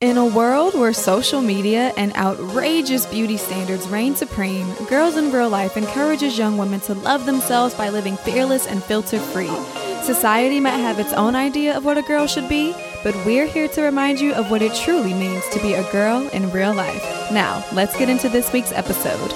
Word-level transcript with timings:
In 0.00 0.16
a 0.16 0.24
world 0.24 0.72
where 0.72 0.94
social 0.94 1.42
media 1.42 1.92
and 1.94 2.16
outrageous 2.16 3.04
beauty 3.04 3.36
standards 3.36 3.86
reign 3.86 4.16
supreme, 4.16 4.72
Girls 4.88 5.18
in 5.18 5.30
Real 5.30 5.50
Life 5.50 5.76
encourages 5.76 6.38
young 6.38 6.56
women 6.56 6.80
to 6.80 6.94
love 6.94 7.26
themselves 7.26 7.74
by 7.74 7.90
living 7.90 8.16
fearless 8.16 8.66
and 8.66 8.82
filter 8.82 9.18
free. 9.18 9.54
Society 10.02 10.58
might 10.58 10.78
have 10.78 10.98
its 10.98 11.12
own 11.12 11.36
idea 11.36 11.76
of 11.76 11.84
what 11.84 11.98
a 11.98 12.02
girl 12.02 12.26
should 12.26 12.48
be, 12.48 12.74
but 13.04 13.14
we're 13.26 13.46
here 13.46 13.68
to 13.68 13.82
remind 13.82 14.18
you 14.18 14.32
of 14.32 14.50
what 14.50 14.62
it 14.62 14.74
truly 14.74 15.12
means 15.12 15.46
to 15.50 15.60
be 15.60 15.74
a 15.74 15.92
girl 15.92 16.26
in 16.28 16.50
real 16.50 16.72
life. 16.72 17.30
Now, 17.30 17.62
let's 17.74 17.94
get 17.98 18.08
into 18.08 18.30
this 18.30 18.50
week's 18.54 18.72
episode. 18.72 19.34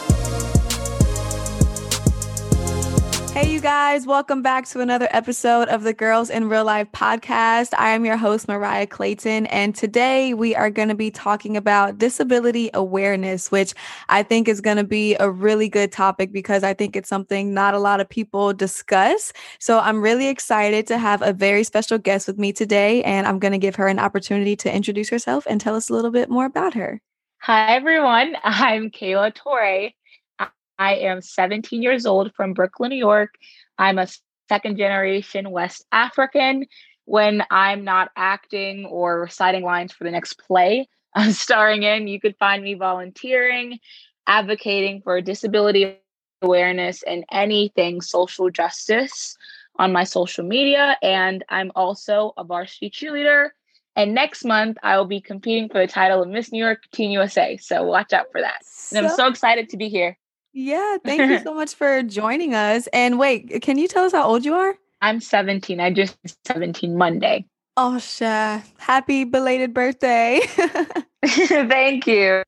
Hey, 3.35 3.51
you 3.51 3.61
guys, 3.61 4.07
welcome 4.07 4.43
back 4.43 4.65
to 4.67 4.81
another 4.81 5.09
episode 5.11 5.67
of 5.67 5.83
the 5.83 5.93
Girls 5.93 6.31
in 6.31 6.49
Real 6.49 6.65
Life 6.65 6.87
podcast. 6.93 7.75
I 7.77 7.91
am 7.91 8.05
your 8.05 8.17
host, 8.17 8.47
Mariah 8.47 8.87
Clayton, 8.87 9.47
and 9.47 9.75
today 9.75 10.35
we 10.35 10.55
are 10.55 10.71
going 10.71 10.87
to 10.87 10.95
be 10.95 11.11
talking 11.11 11.57
about 11.57 11.99
disability 11.99 12.71
awareness, 12.75 13.51
which 13.51 13.75
I 14.09 14.23
think 14.23 14.47
is 14.47 14.61
going 14.61 14.77
to 14.77 14.85
be 14.85 15.17
a 15.17 15.29
really 15.29 15.69
good 15.69 15.91
topic 15.91 16.31
because 16.31 16.63
I 16.63 16.75
think 16.75 16.95
it's 16.95 17.09
something 17.09 17.53
not 17.53 17.75
a 17.75 17.81
lot 17.81 17.99
of 17.99 18.09
people 18.09 18.53
discuss. 18.53 19.33
So 19.59 19.81
I'm 19.81 20.01
really 20.01 20.29
excited 20.29 20.87
to 20.87 20.97
have 20.97 21.21
a 21.21 21.33
very 21.33 21.65
special 21.65 21.99
guest 21.99 22.29
with 22.29 22.39
me 22.39 22.53
today, 22.53 23.03
and 23.03 23.27
I'm 23.27 23.41
going 23.41 23.51
to 23.51 23.59
give 23.59 23.75
her 23.75 23.89
an 23.89 23.99
opportunity 23.99 24.55
to 24.55 24.73
introduce 24.73 25.09
herself 25.09 25.45
and 25.51 25.61
tell 25.61 25.75
us 25.75 25.91
a 25.91 25.93
little 25.93 26.13
bit 26.13 26.31
more 26.31 26.47
about 26.47 26.75
her. 26.75 27.01
Hi, 27.41 27.75
everyone. 27.75 28.37
I'm 28.45 28.93
Kayla 28.93 29.35
Toure. 29.35 29.93
I 30.79 30.97
am 30.97 31.23
17 31.23 31.83
years 31.83 32.07
old 32.07 32.35
from 32.35 32.53
Brooklyn, 32.53 32.91
New 32.91 32.97
York. 32.97 33.35
I'm 33.79 33.99
a 33.99 34.09
second 34.49 34.77
generation 34.77 35.51
West 35.51 35.85
African. 35.93 36.67
When 37.07 37.45
I'm 37.51 37.85
not 37.85 38.11
acting 38.17 38.87
or 38.87 39.21
reciting 39.21 39.63
lines 39.63 39.93
for 39.93 40.05
the 40.05 40.11
next 40.11 40.39
play 40.39 40.89
I'm 41.15 41.33
starring 41.33 41.85
in, 41.85 42.09
you 42.09 42.21
could 42.21 42.37
find 42.39 42.63
me 42.63 42.75
volunteering, 42.75 43.79
advocating 44.27 45.01
for 45.03 45.21
disability 45.21 45.99
awareness 46.43 47.03
and 47.05 47.25
anything 47.31 48.01
social 48.01 48.51
justice 48.51 49.37
on 49.77 49.93
my 49.93 50.05
social 50.05 50.45
media. 50.45 50.97
And 51.03 51.45
I'm 51.49 51.71
also 51.75 52.33
a 52.37 52.45
varsity 52.45 52.91
cheerleader. 52.91 53.51
And 53.97 54.13
next 54.13 54.45
month, 54.45 54.77
I 54.83 54.99
will 54.99 55.05
be 55.05 55.21
competing 55.21 55.69
for 55.69 55.79
the 55.79 55.87
title 55.87 56.21
of 56.23 56.29
Miss 56.29 56.51
New 56.51 56.63
York 56.63 56.83
Teen 56.93 57.13
USA. 57.13 57.57
So 57.59 57.85
watch 57.85 58.13
out 58.13 58.27
for 58.33 58.41
that. 58.41 58.63
And 58.91 59.07
I'm 59.07 59.15
so 59.15 59.29
excited 59.29 59.69
to 59.71 59.77
be 59.77 59.89
here. 59.89 60.19
Yeah, 60.55 60.99
thank 61.05 61.29
you 61.29 61.41
so 61.41 61.53
much 61.53 61.75
for 61.75 62.03
joining 62.03 62.55
us. 62.55 62.87
And 62.93 63.19
wait, 63.19 63.61
can 63.63 63.77
you 63.77 63.89
tell 63.89 64.05
us 64.05 64.13
how 64.13 64.25
old 64.25 64.45
you 64.45 64.55
are? 64.55 64.77
I'm 65.03 65.21
17. 65.21 65.81
I 65.81 65.91
just 65.93 66.17
17 66.47 66.97
Monday. 66.97 67.45
Oh, 67.77 67.99
Sha. 67.99 68.61
Happy 68.79 69.25
belated 69.25 69.75
birthday. 69.75 70.41
Thank 71.27 72.07
you. 72.07 72.43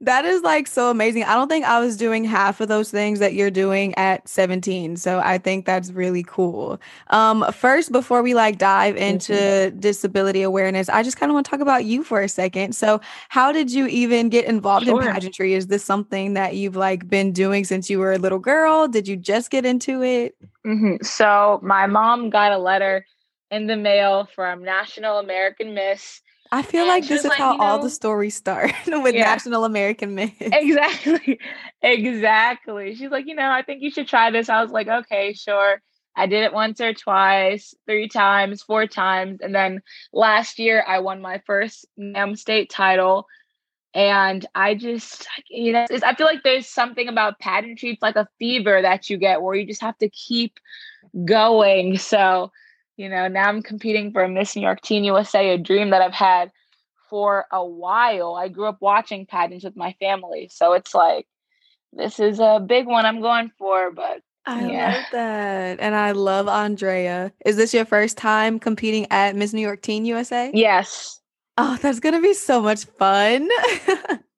That 0.00 0.24
is 0.24 0.42
like 0.42 0.66
so 0.66 0.90
amazing. 0.90 1.24
I 1.24 1.34
don't 1.34 1.48
think 1.48 1.64
I 1.64 1.80
was 1.80 1.96
doing 1.96 2.24
half 2.24 2.60
of 2.60 2.68
those 2.68 2.90
things 2.90 3.18
that 3.18 3.34
you're 3.34 3.50
doing 3.50 3.94
at 3.96 4.28
17. 4.28 4.96
So 4.96 5.20
I 5.20 5.38
think 5.38 5.66
that's 5.66 5.90
really 5.92 6.22
cool. 6.22 6.80
Um 7.08 7.44
first 7.52 7.92
before 7.92 8.22
we 8.22 8.34
like 8.34 8.58
dive 8.58 8.96
into 8.96 9.32
mm-hmm. 9.32 9.78
disability 9.78 10.42
awareness, 10.42 10.88
I 10.88 11.02
just 11.02 11.16
kind 11.16 11.30
of 11.30 11.34
want 11.34 11.46
to 11.46 11.50
talk 11.50 11.60
about 11.60 11.84
you 11.84 12.04
for 12.04 12.20
a 12.20 12.28
second. 12.28 12.74
So 12.74 13.00
how 13.28 13.52
did 13.52 13.72
you 13.72 13.86
even 13.86 14.28
get 14.28 14.44
involved 14.46 14.86
sure. 14.86 15.02
in 15.02 15.12
pageantry? 15.12 15.54
Is 15.54 15.68
this 15.68 15.84
something 15.84 16.34
that 16.34 16.56
you've 16.56 16.76
like 16.76 17.08
been 17.08 17.32
doing 17.32 17.64
since 17.64 17.88
you 17.88 17.98
were 17.98 18.12
a 18.12 18.18
little 18.18 18.38
girl? 18.38 18.88
Did 18.88 19.08
you 19.08 19.16
just 19.16 19.50
get 19.50 19.64
into 19.64 20.02
it? 20.02 20.36
Mm-hmm. 20.66 21.04
So 21.04 21.60
my 21.62 21.86
mom 21.86 22.30
got 22.30 22.52
a 22.52 22.58
letter 22.58 23.04
in 23.50 23.66
the 23.66 23.76
mail 23.76 24.28
from 24.34 24.64
National 24.64 25.18
American 25.18 25.74
Miss 25.74 26.20
I 26.54 26.62
feel 26.62 26.82
and 26.82 26.88
like 26.88 27.08
this 27.08 27.24
is 27.24 27.28
like, 27.28 27.38
how 27.38 27.52
you 27.52 27.58
know, 27.58 27.64
all 27.64 27.78
the 27.80 27.90
stories 27.90 28.36
start 28.36 28.72
with 28.86 29.14
yeah. 29.14 29.24
National 29.24 29.64
American 29.64 30.14
Men. 30.14 30.32
Exactly. 30.40 31.40
Exactly. 31.82 32.94
She's 32.94 33.10
like, 33.10 33.26
you 33.26 33.34
know, 33.34 33.50
I 33.50 33.60
think 33.60 33.82
you 33.82 33.90
should 33.90 34.08
try 34.08 34.30
this. 34.30 34.48
I 34.48 34.62
was 34.62 34.70
like, 34.70 34.88
okay, 34.88 35.34
sure. 35.34 35.82
I 36.16 36.26
did 36.26 36.42
it 36.44 36.54
once 36.54 36.80
or 36.80 36.94
twice, 36.94 37.74
three 37.86 38.08
times, 38.08 38.62
four 38.62 38.86
times. 38.86 39.40
And 39.42 39.54
then 39.54 39.82
last 40.10 40.58
year 40.58 40.82
I 40.86 41.00
won 41.00 41.20
my 41.20 41.42
first 41.44 41.84
NAM 41.98 42.36
state 42.36 42.70
title. 42.70 43.26
And 43.92 44.46
I 44.54 44.76
just, 44.76 45.26
you 45.50 45.72
know, 45.72 45.84
I 45.90 46.14
feel 46.14 46.26
like 46.26 46.42
there's 46.42 46.66
something 46.66 47.08
about 47.08 47.38
pageantry. 47.38 47.90
It's 47.90 48.02
like 48.02 48.16
a 48.16 48.28
fever 48.38 48.80
that 48.80 49.10
you 49.10 49.18
get 49.18 49.42
where 49.42 49.54
you 49.54 49.66
just 49.66 49.82
have 49.82 49.98
to 49.98 50.08
keep 50.08 50.58
going. 51.26 51.98
So 51.98 52.50
you 52.96 53.08
know, 53.08 53.28
now 53.28 53.48
I'm 53.48 53.62
competing 53.62 54.12
for 54.12 54.26
Miss 54.28 54.54
New 54.54 54.62
York 54.62 54.80
Teen 54.80 55.04
USA, 55.04 55.50
a 55.50 55.58
dream 55.58 55.90
that 55.90 56.02
I've 56.02 56.12
had 56.12 56.52
for 57.10 57.46
a 57.50 57.64
while. 57.64 58.34
I 58.34 58.48
grew 58.48 58.66
up 58.66 58.78
watching 58.80 59.26
pageants 59.26 59.64
with 59.64 59.76
my 59.76 59.94
family. 60.00 60.48
So 60.52 60.72
it's 60.72 60.94
like, 60.94 61.26
this 61.92 62.18
is 62.18 62.40
a 62.40 62.64
big 62.64 62.86
one 62.86 63.06
I'm 63.06 63.20
going 63.20 63.50
for, 63.58 63.92
but 63.92 64.20
I 64.46 64.66
yeah. 64.66 64.92
love 64.94 65.04
that. 65.12 65.80
And 65.80 65.94
I 65.94 66.12
love 66.12 66.48
Andrea. 66.48 67.32
Is 67.44 67.56
this 67.56 67.72
your 67.72 67.84
first 67.84 68.16
time 68.16 68.58
competing 68.58 69.06
at 69.10 69.36
Miss 69.36 69.52
New 69.52 69.62
York 69.62 69.82
Teen 69.82 70.04
USA? 70.04 70.50
Yes. 70.52 71.20
Oh, 71.56 71.78
that's 71.80 72.00
going 72.00 72.14
to 72.14 72.20
be 72.20 72.34
so 72.34 72.60
much 72.60 72.84
fun. 72.84 73.48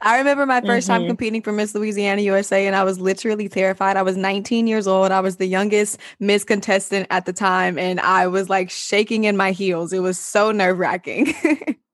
I 0.00 0.18
remember 0.18 0.46
my 0.46 0.60
1st 0.60 0.66
mm-hmm. 0.66 0.86
time 0.88 1.06
competing 1.06 1.42
for 1.42 1.52
Miss 1.52 1.74
Louisiana 1.74 2.22
USA, 2.22 2.66
and 2.66 2.76
I 2.76 2.84
was 2.84 3.00
literally 3.00 3.48
terrified. 3.48 3.96
I 3.96 4.02
was 4.02 4.16
19 4.16 4.66
years 4.66 4.86
old. 4.86 5.10
I 5.10 5.20
was 5.20 5.36
the 5.36 5.46
youngest 5.46 5.98
Miss 6.20 6.44
contestant 6.44 7.06
at 7.10 7.26
the 7.26 7.32
time, 7.32 7.78
and 7.78 8.00
I 8.00 8.26
was 8.26 8.48
like 8.48 8.70
shaking 8.70 9.24
in 9.24 9.36
my 9.36 9.52
heels. 9.52 9.92
It 9.92 10.00
was 10.00 10.18
so 10.18 10.52
nerve 10.52 10.78
wracking. 10.78 11.34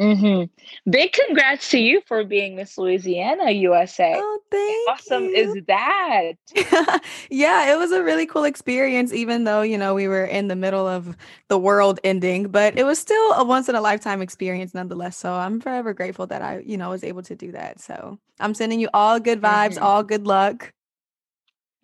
Mm-hmm. 0.00 0.90
Big 0.90 1.12
congrats 1.12 1.70
to 1.70 1.78
you 1.78 2.02
for 2.06 2.24
being 2.24 2.56
Miss 2.56 2.76
Louisiana 2.76 3.52
USA. 3.52 4.14
Oh, 4.16 4.40
thank 4.50 4.88
awesome 4.88 5.24
you. 5.26 5.34
is 5.34 5.56
that? 5.68 7.02
yeah, 7.30 7.72
it 7.72 7.78
was 7.78 7.92
a 7.92 8.02
really 8.02 8.26
cool 8.26 8.42
experience, 8.42 9.12
even 9.12 9.44
though, 9.44 9.62
you 9.62 9.78
know, 9.78 9.94
we 9.94 10.08
were 10.08 10.24
in 10.24 10.48
the 10.48 10.56
middle 10.56 10.88
of 10.88 11.16
the 11.48 11.58
world 11.58 12.00
ending, 12.02 12.48
but 12.48 12.76
it 12.76 12.84
was 12.84 12.98
still 12.98 13.32
a 13.34 13.44
once 13.44 13.68
in 13.68 13.76
a 13.76 13.80
lifetime 13.80 14.20
experience 14.20 14.74
nonetheless. 14.74 15.16
So 15.16 15.32
I'm 15.32 15.60
forever 15.60 15.94
grateful 15.94 16.26
that 16.26 16.42
I, 16.42 16.58
you 16.66 16.76
know, 16.76 16.90
was 16.90 17.04
able 17.04 17.22
to 17.22 17.36
do 17.36 17.52
that. 17.52 17.80
So 17.80 18.18
I'm 18.40 18.54
sending 18.54 18.80
you 18.80 18.88
all 18.92 19.20
good 19.20 19.40
vibes, 19.40 19.74
mm-hmm. 19.74 19.84
all 19.84 20.02
good 20.02 20.26
luck. 20.26 20.73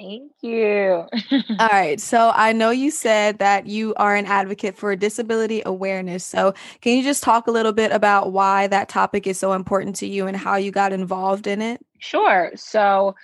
Thank 0.00 0.32
you. 0.40 1.04
All 1.58 1.68
right. 1.70 2.00
So 2.00 2.32
I 2.34 2.54
know 2.54 2.70
you 2.70 2.90
said 2.90 3.38
that 3.38 3.66
you 3.66 3.92
are 3.96 4.16
an 4.16 4.24
advocate 4.24 4.78
for 4.78 4.96
disability 4.96 5.62
awareness. 5.66 6.24
So 6.24 6.54
can 6.80 6.96
you 6.96 7.02
just 7.02 7.22
talk 7.22 7.46
a 7.46 7.50
little 7.50 7.72
bit 7.72 7.92
about 7.92 8.32
why 8.32 8.66
that 8.68 8.88
topic 8.88 9.26
is 9.26 9.38
so 9.38 9.52
important 9.52 9.96
to 9.96 10.06
you 10.06 10.26
and 10.26 10.34
how 10.34 10.56
you 10.56 10.70
got 10.70 10.94
involved 10.94 11.46
in 11.46 11.60
it? 11.60 11.84
Sure. 11.98 12.50
So 12.54 13.14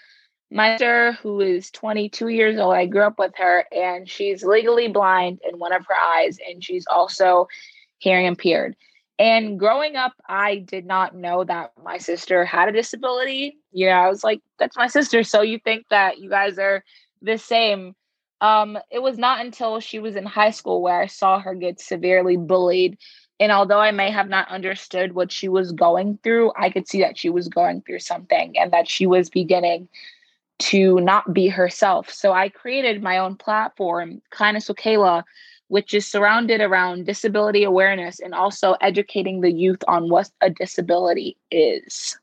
my 0.50 0.74
sister, 0.74 1.12
who 1.22 1.40
is 1.40 1.70
22 1.70 2.28
years 2.28 2.58
old, 2.58 2.74
I 2.74 2.84
grew 2.84 3.02
up 3.02 3.18
with 3.18 3.32
her, 3.38 3.64
and 3.72 4.08
she's 4.08 4.44
legally 4.44 4.88
blind 4.88 5.40
in 5.50 5.58
one 5.58 5.72
of 5.72 5.86
her 5.86 5.94
eyes, 5.94 6.38
and 6.46 6.62
she's 6.62 6.86
also 6.88 7.48
hearing 7.98 8.26
impaired. 8.26 8.76
And 9.18 9.58
growing 9.58 9.96
up, 9.96 10.12
I 10.28 10.56
did 10.56 10.84
not 10.84 11.14
know 11.14 11.42
that 11.44 11.72
my 11.82 11.98
sister 11.98 12.44
had 12.44 12.68
a 12.68 12.72
disability. 12.72 13.56
Know, 13.72 13.88
I 13.88 14.08
was 14.08 14.22
like, 14.22 14.42
that's 14.58 14.76
my 14.76 14.88
sister. 14.88 15.22
So 15.22 15.40
you 15.40 15.58
think 15.58 15.86
that 15.88 16.18
you 16.18 16.28
guys 16.28 16.58
are 16.58 16.84
the 17.22 17.38
same. 17.38 17.94
Um, 18.42 18.78
it 18.90 19.00
was 19.00 19.16
not 19.16 19.44
until 19.44 19.80
she 19.80 19.98
was 19.98 20.16
in 20.16 20.26
high 20.26 20.50
school 20.50 20.82
where 20.82 21.00
I 21.00 21.06
saw 21.06 21.38
her 21.38 21.54
get 21.54 21.80
severely 21.80 22.36
bullied. 22.36 22.98
And 23.40 23.52
although 23.52 23.80
I 23.80 23.90
may 23.90 24.10
have 24.10 24.28
not 24.28 24.50
understood 24.50 25.14
what 25.14 25.32
she 25.32 25.48
was 25.48 25.72
going 25.72 26.18
through, 26.22 26.52
I 26.56 26.68
could 26.68 26.86
see 26.86 27.00
that 27.00 27.18
she 27.18 27.30
was 27.30 27.48
going 27.48 27.82
through 27.82 28.00
something 28.00 28.58
and 28.58 28.70
that 28.72 28.88
she 28.88 29.06
was 29.06 29.30
beginning 29.30 29.88
to 30.58 31.00
not 31.00 31.32
be 31.32 31.48
herself. 31.48 32.10
So 32.10 32.32
I 32.32 32.48
created 32.48 33.02
my 33.02 33.18
own 33.18 33.36
platform, 33.36 34.22
Kindness 34.30 34.68
with 34.68 34.78
Kayla, 34.78 35.22
which 35.68 35.94
is 35.94 36.06
surrounded 36.06 36.60
around 36.60 37.06
disability 37.06 37.64
awareness 37.64 38.20
and 38.20 38.34
also 38.34 38.72
educating 38.80 39.40
the 39.40 39.52
youth 39.52 39.82
on 39.88 40.08
what 40.08 40.30
a 40.40 40.50
disability 40.50 41.36
is. 41.50 42.18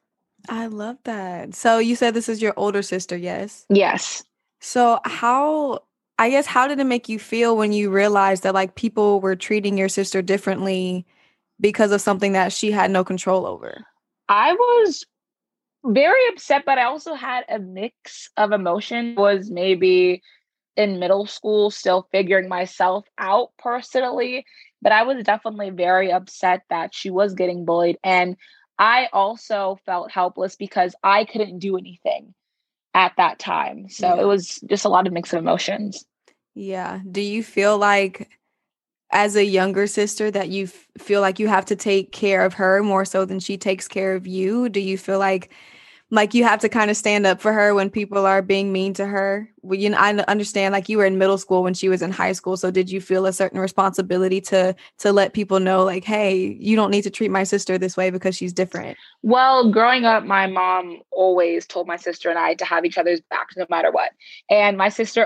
I 0.49 0.67
love 0.67 0.97
that. 1.03 1.55
So 1.55 1.79
you 1.79 1.95
said 1.95 2.13
this 2.13 2.29
is 2.29 2.41
your 2.41 2.53
older 2.57 2.81
sister, 2.81 3.15
yes? 3.15 3.65
Yes. 3.69 4.23
So 4.59 4.99
how 5.05 5.83
I 6.19 6.29
guess 6.29 6.45
how 6.45 6.67
did 6.67 6.79
it 6.79 6.85
make 6.85 7.09
you 7.09 7.19
feel 7.19 7.57
when 7.57 7.73
you 7.73 7.89
realized 7.89 8.43
that 8.43 8.53
like 8.53 8.75
people 8.75 9.19
were 9.19 9.35
treating 9.35 9.77
your 9.77 9.89
sister 9.89 10.21
differently 10.21 11.05
because 11.59 11.91
of 11.91 12.01
something 12.01 12.33
that 12.33 12.53
she 12.53 12.71
had 12.71 12.91
no 12.91 13.03
control 13.03 13.45
over? 13.45 13.85
I 14.29 14.53
was 14.53 15.05
very 15.85 16.27
upset, 16.29 16.63
but 16.65 16.77
I 16.77 16.83
also 16.83 17.13
had 17.13 17.45
a 17.49 17.59
mix 17.59 18.29
of 18.37 18.51
emotion. 18.51 19.15
Was 19.15 19.49
maybe 19.49 20.21
in 20.75 20.99
middle 20.99 21.25
school, 21.25 21.71
still 21.71 22.07
figuring 22.11 22.49
myself 22.49 23.05
out 23.17 23.51
personally. 23.57 24.45
But 24.81 24.91
I 24.91 25.03
was 25.03 25.23
definitely 25.23 25.69
very 25.69 26.11
upset 26.11 26.63
that 26.69 26.93
she 26.93 27.09
was 27.09 27.33
getting 27.33 27.65
bullied. 27.65 27.97
And 28.03 28.35
I 28.77 29.07
also 29.13 29.79
felt 29.85 30.11
helpless 30.11 30.55
because 30.55 30.95
I 31.03 31.25
couldn't 31.25 31.59
do 31.59 31.77
anything 31.77 32.33
at 32.93 33.13
that 33.17 33.39
time. 33.39 33.89
So 33.89 34.07
yeah. 34.07 34.21
it 34.21 34.25
was 34.25 34.59
just 34.69 34.85
a 34.85 34.89
lot 34.89 35.07
of 35.07 35.13
mix 35.13 35.33
of 35.33 35.39
emotions. 35.39 36.05
Yeah. 36.55 36.99
Do 37.09 37.21
you 37.21 37.43
feel 37.43 37.77
like 37.77 38.29
as 39.11 39.35
a 39.35 39.45
younger 39.45 39.87
sister 39.87 40.29
that 40.31 40.49
you 40.49 40.65
f- 40.65 40.87
feel 40.97 41.21
like 41.21 41.39
you 41.39 41.47
have 41.47 41.65
to 41.65 41.75
take 41.75 42.11
care 42.11 42.43
of 42.43 42.55
her 42.55 42.83
more 42.83 43.05
so 43.05 43.25
than 43.25 43.39
she 43.39 43.57
takes 43.57 43.87
care 43.87 44.15
of 44.15 44.27
you? 44.27 44.69
Do 44.69 44.79
you 44.79 44.97
feel 44.97 45.19
like 45.19 45.51
like 46.13 46.35
you 46.35 46.43
have 46.43 46.59
to 46.59 46.69
kind 46.69 46.91
of 46.91 46.95
stand 46.95 47.25
up 47.25 47.41
for 47.41 47.51
her 47.51 47.73
when 47.73 47.89
people 47.89 48.27
are 48.27 48.43
being 48.43 48.71
mean 48.71 48.93
to 48.93 49.05
her. 49.05 49.49
Well, 49.63 49.79
you 49.79 49.89
know 49.89 49.97
i 49.97 50.13
understand 50.27 50.73
like 50.73 50.89
you 50.89 50.97
were 50.97 51.05
in 51.05 51.17
middle 51.17 51.37
school 51.37 51.63
when 51.63 51.73
she 51.73 51.87
was 51.87 52.01
in 52.01 52.11
high 52.11 52.33
school 52.33 52.57
so 52.57 52.69
did 52.69 52.91
you 52.91 52.99
feel 52.99 53.25
a 53.25 53.31
certain 53.31 53.59
responsibility 53.59 54.41
to 54.41 54.75
to 54.97 55.13
let 55.13 55.31
people 55.31 55.61
know 55.61 55.85
like 55.85 56.03
hey 56.03 56.57
you 56.59 56.75
don't 56.75 56.91
need 56.91 57.03
to 57.03 57.09
treat 57.09 57.31
my 57.31 57.45
sister 57.45 57.77
this 57.77 57.95
way 57.95 58.09
because 58.09 58.35
she's 58.35 58.51
different? 58.53 58.97
Well 59.21 59.71
growing 59.71 60.03
up 60.03 60.25
my 60.25 60.47
mom 60.47 61.01
always 61.11 61.65
told 61.65 61.87
my 61.87 61.95
sister 61.95 62.29
and 62.29 62.37
i 62.37 62.55
to 62.55 62.65
have 62.65 62.85
each 62.85 62.97
other's 62.97 63.21
backs 63.29 63.55
no 63.55 63.65
matter 63.69 63.89
what. 63.89 64.11
And 64.49 64.77
my 64.77 64.89
sister 64.89 65.25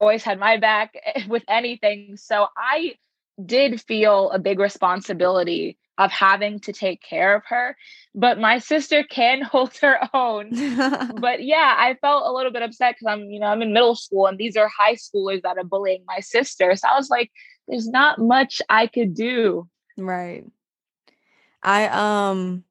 always 0.00 0.24
had 0.24 0.38
my 0.38 0.56
back 0.56 0.94
with 1.28 1.44
anything 1.48 2.16
so 2.16 2.48
i 2.56 2.94
did 3.44 3.80
feel 3.80 4.30
a 4.30 4.38
big 4.38 4.58
responsibility 4.58 5.78
of 5.98 6.12
having 6.12 6.60
to 6.60 6.72
take 6.72 7.02
care 7.02 7.34
of 7.34 7.42
her. 7.48 7.76
But 8.14 8.38
my 8.38 8.58
sister 8.58 9.02
can 9.02 9.42
hold 9.52 9.76
her 9.78 9.98
own. 10.14 10.50
but 11.20 11.42
yeah, 11.42 11.74
I 11.76 11.96
felt 12.00 12.26
a 12.26 12.32
little 12.32 12.52
bit 12.52 12.62
upset 12.62 12.94
because 12.94 13.12
I'm, 13.12 13.30
you 13.30 13.40
know, 13.40 13.46
I'm 13.46 13.62
in 13.62 13.72
middle 13.72 13.96
school 13.96 14.26
and 14.26 14.38
these 14.38 14.56
are 14.56 14.68
high 14.68 14.94
schoolers 14.94 15.42
that 15.42 15.58
are 15.58 15.64
bullying 15.64 16.04
my 16.06 16.20
sister. 16.20 16.74
So 16.76 16.88
I 16.88 16.96
was 16.96 17.10
like, 17.10 17.30
there's 17.66 17.88
not 17.88 18.18
much 18.18 18.62
I 18.68 18.86
could 18.86 19.14
do. 19.14 19.68
Right. 19.96 20.44
I 21.62 21.88
um 21.88 22.64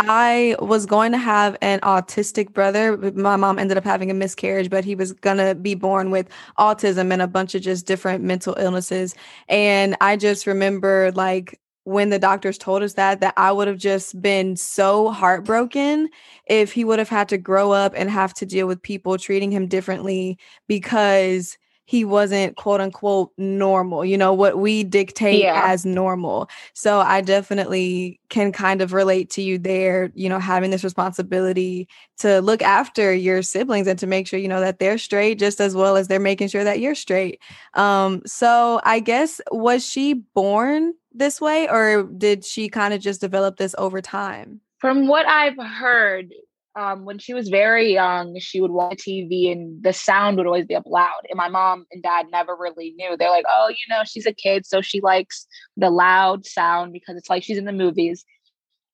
I 0.00 0.54
was 0.60 0.86
going 0.86 1.10
to 1.12 1.18
have 1.18 1.56
an 1.60 1.80
autistic 1.80 2.52
brother. 2.52 2.96
My 2.96 3.34
mom 3.36 3.58
ended 3.58 3.76
up 3.76 3.84
having 3.84 4.10
a 4.10 4.14
miscarriage, 4.14 4.70
but 4.70 4.84
he 4.84 4.94
was 4.94 5.12
going 5.12 5.38
to 5.38 5.56
be 5.56 5.74
born 5.74 6.10
with 6.12 6.28
autism 6.58 7.12
and 7.12 7.20
a 7.20 7.26
bunch 7.26 7.54
of 7.56 7.62
just 7.62 7.84
different 7.84 8.22
mental 8.22 8.54
illnesses. 8.58 9.14
And 9.48 9.96
I 10.00 10.16
just 10.16 10.46
remember 10.46 11.10
like 11.12 11.60
when 11.82 12.10
the 12.10 12.18
doctors 12.18 12.58
told 12.58 12.82
us 12.82 12.94
that 12.94 13.20
that 13.20 13.34
I 13.36 13.50
would 13.50 13.66
have 13.66 13.78
just 13.78 14.20
been 14.22 14.56
so 14.56 15.10
heartbroken 15.10 16.10
if 16.46 16.72
he 16.72 16.84
would 16.84 16.98
have 17.00 17.08
had 17.08 17.28
to 17.30 17.38
grow 17.38 17.72
up 17.72 17.92
and 17.96 18.08
have 18.10 18.34
to 18.34 18.46
deal 18.46 18.66
with 18.68 18.82
people 18.82 19.18
treating 19.18 19.50
him 19.50 19.66
differently 19.66 20.38
because 20.68 21.56
he 21.88 22.04
wasn't 22.04 22.54
quote 22.54 22.82
unquote 22.82 23.32
normal, 23.38 24.04
you 24.04 24.18
know, 24.18 24.34
what 24.34 24.58
we 24.58 24.84
dictate 24.84 25.40
yeah. 25.40 25.62
as 25.64 25.86
normal. 25.86 26.46
So 26.74 27.00
I 27.00 27.22
definitely 27.22 28.20
can 28.28 28.52
kind 28.52 28.82
of 28.82 28.92
relate 28.92 29.30
to 29.30 29.42
you 29.42 29.56
there, 29.56 30.12
you 30.14 30.28
know, 30.28 30.38
having 30.38 30.70
this 30.70 30.84
responsibility 30.84 31.88
to 32.18 32.42
look 32.42 32.60
after 32.60 33.14
your 33.14 33.40
siblings 33.40 33.86
and 33.86 33.98
to 34.00 34.06
make 34.06 34.26
sure, 34.26 34.38
you 34.38 34.48
know, 34.48 34.60
that 34.60 34.80
they're 34.80 34.98
straight 34.98 35.38
just 35.38 35.62
as 35.62 35.74
well 35.74 35.96
as 35.96 36.08
they're 36.08 36.20
making 36.20 36.48
sure 36.48 36.62
that 36.62 36.78
you're 36.78 36.94
straight. 36.94 37.40
Um, 37.72 38.20
so 38.26 38.82
I 38.84 39.00
guess 39.00 39.40
was 39.50 39.82
she 39.82 40.12
born 40.12 40.92
this 41.14 41.40
way 41.40 41.70
or 41.70 42.02
did 42.02 42.44
she 42.44 42.68
kind 42.68 42.92
of 42.92 43.00
just 43.00 43.22
develop 43.22 43.56
this 43.56 43.74
over 43.78 44.02
time? 44.02 44.60
From 44.76 45.08
what 45.08 45.26
I've 45.26 45.56
heard, 45.56 46.34
um, 46.78 47.04
when 47.04 47.18
she 47.18 47.34
was 47.34 47.48
very 47.48 47.92
young, 47.92 48.38
she 48.38 48.60
would 48.60 48.70
watch 48.70 48.98
TV 48.98 49.50
and 49.50 49.82
the 49.82 49.92
sound 49.92 50.36
would 50.36 50.46
always 50.46 50.64
be 50.64 50.76
up 50.76 50.86
loud. 50.86 51.22
And 51.28 51.36
my 51.36 51.48
mom 51.48 51.86
and 51.90 52.02
dad 52.02 52.26
never 52.30 52.56
really 52.56 52.94
knew. 52.96 53.16
They're 53.16 53.30
like, 53.30 53.46
oh, 53.48 53.68
you 53.68 53.92
know, 53.94 54.02
she's 54.06 54.26
a 54.26 54.32
kid, 54.32 54.64
so 54.64 54.80
she 54.80 55.00
likes 55.00 55.46
the 55.76 55.90
loud 55.90 56.46
sound 56.46 56.92
because 56.92 57.16
it's 57.16 57.28
like 57.28 57.42
she's 57.42 57.58
in 57.58 57.64
the 57.64 57.72
movies. 57.72 58.24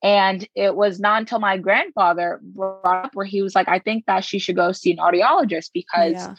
And 0.02 0.48
it 0.54 0.76
was 0.76 0.98
not 0.98 1.20
until 1.20 1.40
my 1.40 1.58
grandfather 1.58 2.40
brought 2.42 3.04
up 3.04 3.14
where 3.14 3.26
he 3.26 3.42
was 3.42 3.54
like, 3.54 3.68
I 3.68 3.80
think 3.80 4.06
that 4.06 4.24
she 4.24 4.38
should 4.38 4.56
go 4.56 4.72
see 4.72 4.92
an 4.92 4.98
audiologist 4.98 5.70
because 5.74 6.12
yeah. 6.12 6.34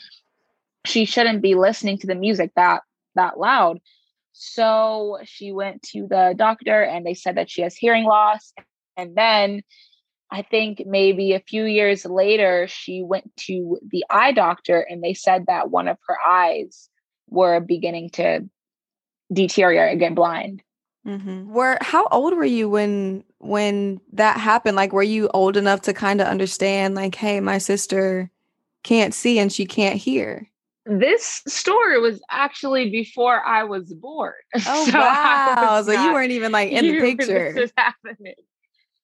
she 0.85 1.05
shouldn't 1.05 1.43
be 1.43 1.53
listening 1.53 1.99
to 1.99 2.07
the 2.07 2.15
music 2.15 2.53
that 2.55 2.81
that 3.13 3.39
loud. 3.39 3.79
So 4.33 5.19
she 5.25 5.51
went 5.51 5.83
to 5.93 6.07
the 6.07 6.33
doctor 6.35 6.81
and 6.81 7.05
they 7.05 7.13
said 7.13 7.37
that 7.37 7.51
she 7.51 7.61
has 7.61 7.75
hearing 7.75 8.05
loss. 8.05 8.51
And 8.97 9.15
then 9.15 9.61
I 10.35 10.41
think 10.41 10.83
maybe 10.85 11.31
a 11.31 11.39
few 11.39 11.63
years 11.63 12.03
later, 12.03 12.67
she 12.67 13.01
went 13.01 13.33
to 13.47 13.79
the 13.89 14.03
eye 14.09 14.33
doctor 14.33 14.81
and 14.81 15.01
they 15.01 15.13
said 15.13 15.45
that 15.47 15.71
one 15.71 15.87
of 15.87 15.97
her 16.07 16.17
eyes 16.27 16.89
were 17.29 17.61
beginning 17.61 18.09
to 18.11 18.41
deteriorate 19.31 19.91
and 19.91 19.99
get 20.01 20.13
blind. 20.13 20.61
Mm-hmm. 21.07 21.53
Where 21.53 21.77
how 21.79 22.07
old 22.11 22.35
were 22.35 22.43
you 22.43 22.67
when 22.67 23.23
when 23.37 24.01
that 24.11 24.37
happened? 24.37 24.75
Like, 24.75 24.91
were 24.91 25.03
you 25.03 25.29
old 25.33 25.55
enough 25.55 25.81
to 25.83 25.93
kind 25.93 26.19
of 26.19 26.27
understand, 26.27 26.95
like, 26.95 27.15
hey, 27.15 27.39
my 27.39 27.57
sister 27.57 28.29
can't 28.83 29.13
see 29.13 29.39
and 29.39 29.53
she 29.53 29.65
can't 29.65 29.95
hear? 29.95 30.49
this 30.85 31.41
story 31.47 31.99
was 31.99 32.21
actually 32.29 32.91
before 32.91 33.43
I 33.43 33.63
was 33.63 33.91
born. 33.93 34.33
Oh 34.67 34.85
so 34.85 34.99
wow! 34.99 35.81
So 35.83 35.91
you 35.91 36.13
weren't 36.13 36.31
even 36.31 36.51
like 36.51 36.71
in 36.71 36.85
the 36.85 36.99
picture. 37.15 37.53
This 37.53 37.69
is 37.69 37.73
happening. 37.77 38.35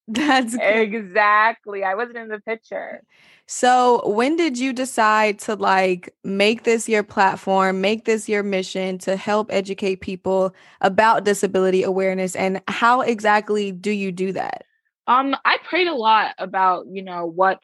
That's 0.08 0.58
good. 0.58 0.94
exactly. 0.94 1.84
I 1.84 1.96
wasn't 1.96 2.18
in 2.18 2.28
the 2.28 2.40
picture. 2.40 3.04
So, 3.46 4.08
when 4.08 4.36
did 4.36 4.58
you 4.58 4.72
decide 4.74 5.40
to 5.40 5.56
like 5.56 6.14
make 6.24 6.64
this 6.64 6.88
your 6.88 7.04
platform, 7.04 7.82
make 7.82 8.06
this 8.06 8.30
your 8.30 8.44
mission 8.44 8.98
to 9.00 9.16
help 9.16 9.52
educate 9.52 9.98
people 9.98 10.56
about 10.80 11.26
disability 11.26 11.84
awareness 11.84 12.36
and 12.36 12.62
how 12.68 13.02
exactly 13.02 13.72
do 13.72 13.92
you 13.92 14.12
do 14.12 14.32
that? 14.34 14.64
Um 15.08 15.36
I 15.46 15.58
prayed 15.64 15.88
a 15.88 15.96
lot 15.96 16.34
about, 16.38 16.86
you 16.90 17.04
know, 17.04 17.26
what 17.26 17.60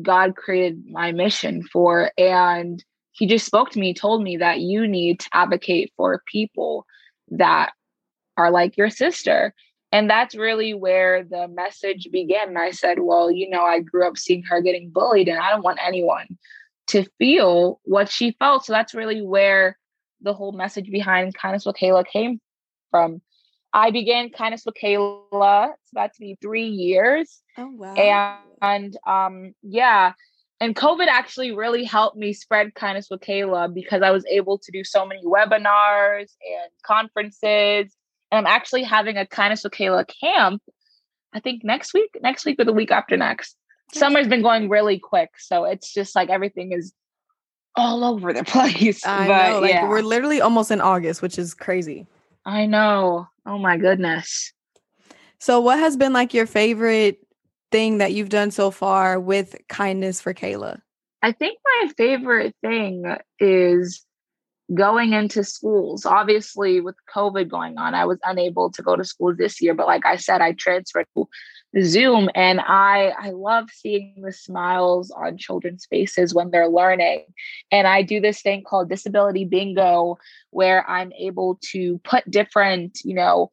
God 0.00 0.36
created 0.36 0.84
my 0.86 1.12
mission 1.12 1.62
for 1.62 2.10
and 2.18 2.82
he 3.12 3.26
just 3.26 3.46
spoke 3.46 3.70
to 3.70 3.78
me, 3.78 3.94
told 3.94 4.22
me 4.22 4.36
that 4.36 4.60
you 4.60 4.86
need 4.86 5.20
to 5.20 5.28
advocate 5.32 5.92
for 5.96 6.22
people 6.30 6.84
that 7.30 7.72
are 8.36 8.50
like 8.50 8.76
your 8.76 8.90
sister. 8.90 9.54
And 9.92 10.10
that's 10.10 10.34
really 10.34 10.74
where 10.74 11.24
the 11.24 11.48
message 11.48 12.08
began. 12.10 12.56
I 12.56 12.70
said, 12.70 12.98
Well, 13.00 13.30
you 13.30 13.48
know, 13.48 13.62
I 13.62 13.80
grew 13.80 14.06
up 14.06 14.18
seeing 14.18 14.42
her 14.44 14.60
getting 14.60 14.90
bullied, 14.90 15.28
and 15.28 15.38
I 15.38 15.50
don't 15.50 15.64
want 15.64 15.78
anyone 15.84 16.38
to 16.88 17.04
feel 17.18 17.80
what 17.84 18.10
she 18.10 18.32
felt. 18.38 18.64
So 18.64 18.72
that's 18.72 18.94
really 18.94 19.22
where 19.22 19.78
the 20.20 20.34
whole 20.34 20.52
message 20.52 20.90
behind 20.90 21.34
Kindness 21.34 21.66
with 21.66 21.76
Kayla 21.76 22.06
came 22.06 22.40
from. 22.90 23.20
I 23.72 23.90
began 23.90 24.30
Kindness 24.30 24.64
with 24.64 24.76
Kayla. 24.82 25.70
It's 25.82 25.92
about 25.92 26.14
to 26.14 26.20
be 26.20 26.36
three 26.40 26.68
years. 26.68 27.42
Oh, 27.58 27.68
wow. 27.68 27.94
And, 27.94 28.46
and 28.62 28.96
um, 29.06 29.54
yeah, 29.62 30.12
and 30.60 30.74
COVID 30.74 31.06
actually 31.06 31.52
really 31.52 31.84
helped 31.84 32.16
me 32.16 32.32
spread 32.32 32.74
kindness 32.74 33.08
with 33.10 33.20
Kayla 33.20 33.72
because 33.72 34.02
I 34.02 34.10
was 34.10 34.24
able 34.26 34.58
to 34.58 34.72
do 34.72 34.84
so 34.84 35.04
many 35.04 35.22
webinars 35.22 36.32
and 36.42 36.70
conferences. 36.82 37.94
And 38.30 38.38
I'm 38.38 38.52
actually 38.52 38.82
having 38.82 39.16
a 39.16 39.26
kindness 39.26 39.64
with 39.64 39.72
Kayla 39.72 40.06
camp, 40.20 40.62
I 41.32 41.40
think 41.40 41.62
next 41.64 41.94
week, 41.94 42.10
next 42.22 42.44
week 42.44 42.58
or 42.58 42.64
the 42.64 42.72
week 42.72 42.90
after 42.90 43.16
next. 43.16 43.56
Summer's 43.92 44.26
been 44.26 44.42
going 44.42 44.68
really 44.68 44.98
quick. 44.98 45.30
So 45.38 45.64
it's 45.64 45.92
just 45.92 46.16
like 46.16 46.28
everything 46.28 46.72
is 46.72 46.92
all 47.76 48.04
over 48.04 48.32
the 48.32 48.44
place. 48.44 49.04
I 49.04 49.26
but, 49.26 49.50
know. 49.50 49.60
Like 49.60 49.70
yeah. 49.70 49.88
we're 49.88 50.02
literally 50.02 50.40
almost 50.40 50.70
in 50.70 50.80
August, 50.80 51.22
which 51.22 51.38
is 51.38 51.54
crazy. 51.54 52.06
I 52.44 52.66
know. 52.66 53.28
Oh 53.44 53.58
my 53.58 53.76
goodness. 53.76 54.52
So 55.38 55.60
what 55.60 55.78
has 55.78 55.96
been 55.96 56.12
like 56.12 56.34
your 56.34 56.46
favorite 56.46 57.18
thing 57.70 57.98
that 57.98 58.12
you've 58.12 58.28
done 58.28 58.50
so 58.50 58.70
far 58.70 59.20
with 59.20 59.56
kindness 59.68 60.20
for 60.20 60.32
Kayla? 60.32 60.80
I 61.22 61.32
think 61.32 61.58
my 61.64 61.92
favorite 61.96 62.54
thing 62.62 63.16
is 63.38 64.04
going 64.74 65.12
into 65.12 65.44
schools. 65.44 66.04
Obviously, 66.04 66.80
with 66.80 66.96
COVID 67.14 67.48
going 67.48 67.78
on, 67.78 67.94
I 67.94 68.04
was 68.04 68.18
unable 68.24 68.70
to 68.72 68.82
go 68.82 68.96
to 68.96 69.04
school 69.04 69.34
this 69.34 69.60
year, 69.60 69.74
but 69.74 69.86
like 69.86 70.04
I 70.04 70.16
said, 70.16 70.40
I 70.40 70.52
transferred 70.52 71.06
to 71.14 71.28
Zoom 71.82 72.30
and 72.34 72.60
I 72.60 73.12
I 73.18 73.30
love 73.30 73.68
seeing 73.72 74.22
the 74.22 74.32
smiles 74.32 75.10
on 75.10 75.36
children's 75.36 75.86
faces 75.86 76.34
when 76.34 76.50
they're 76.50 76.68
learning. 76.68 77.26
And 77.70 77.86
I 77.86 78.02
do 78.02 78.20
this 78.20 78.42
thing 78.42 78.64
called 78.64 78.88
disability 78.88 79.44
bingo 79.44 80.18
where 80.50 80.88
I'm 80.88 81.12
able 81.12 81.58
to 81.72 81.98
put 81.98 82.28
different, 82.30 82.98
you 83.04 83.14
know, 83.14 83.50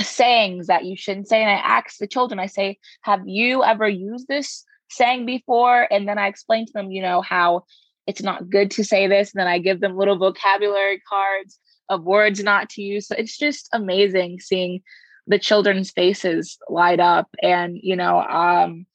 sayings 0.00 0.66
that 0.66 0.84
you 0.84 0.96
shouldn't 0.96 1.28
say. 1.28 1.42
And 1.42 1.50
I 1.50 1.54
ask 1.54 1.98
the 1.98 2.06
children, 2.06 2.38
I 2.38 2.46
say, 2.46 2.78
Have 3.02 3.26
you 3.26 3.64
ever 3.64 3.88
used 3.88 4.28
this 4.28 4.64
saying 4.90 5.26
before? 5.26 5.88
And 5.90 6.06
then 6.06 6.18
I 6.18 6.28
explain 6.28 6.66
to 6.66 6.72
them, 6.72 6.90
you 6.90 7.02
know, 7.02 7.22
how 7.22 7.64
it's 8.06 8.22
not 8.22 8.50
good 8.50 8.70
to 8.72 8.84
say 8.84 9.06
this. 9.06 9.32
And 9.32 9.40
then 9.40 9.46
I 9.46 9.58
give 9.58 9.80
them 9.80 9.96
little 9.96 10.16
vocabulary 10.16 11.00
cards 11.08 11.58
of 11.88 12.04
words 12.04 12.42
not 12.42 12.70
to 12.70 12.82
use. 12.82 13.06
So 13.06 13.14
it's 13.16 13.36
just 13.36 13.68
amazing 13.72 14.40
seeing 14.40 14.82
the 15.26 15.38
children's 15.38 15.90
faces 15.90 16.58
light 16.68 17.00
up. 17.00 17.28
And, 17.42 17.78
you 17.80 17.96
know, 17.96 18.22
um, 18.22 18.86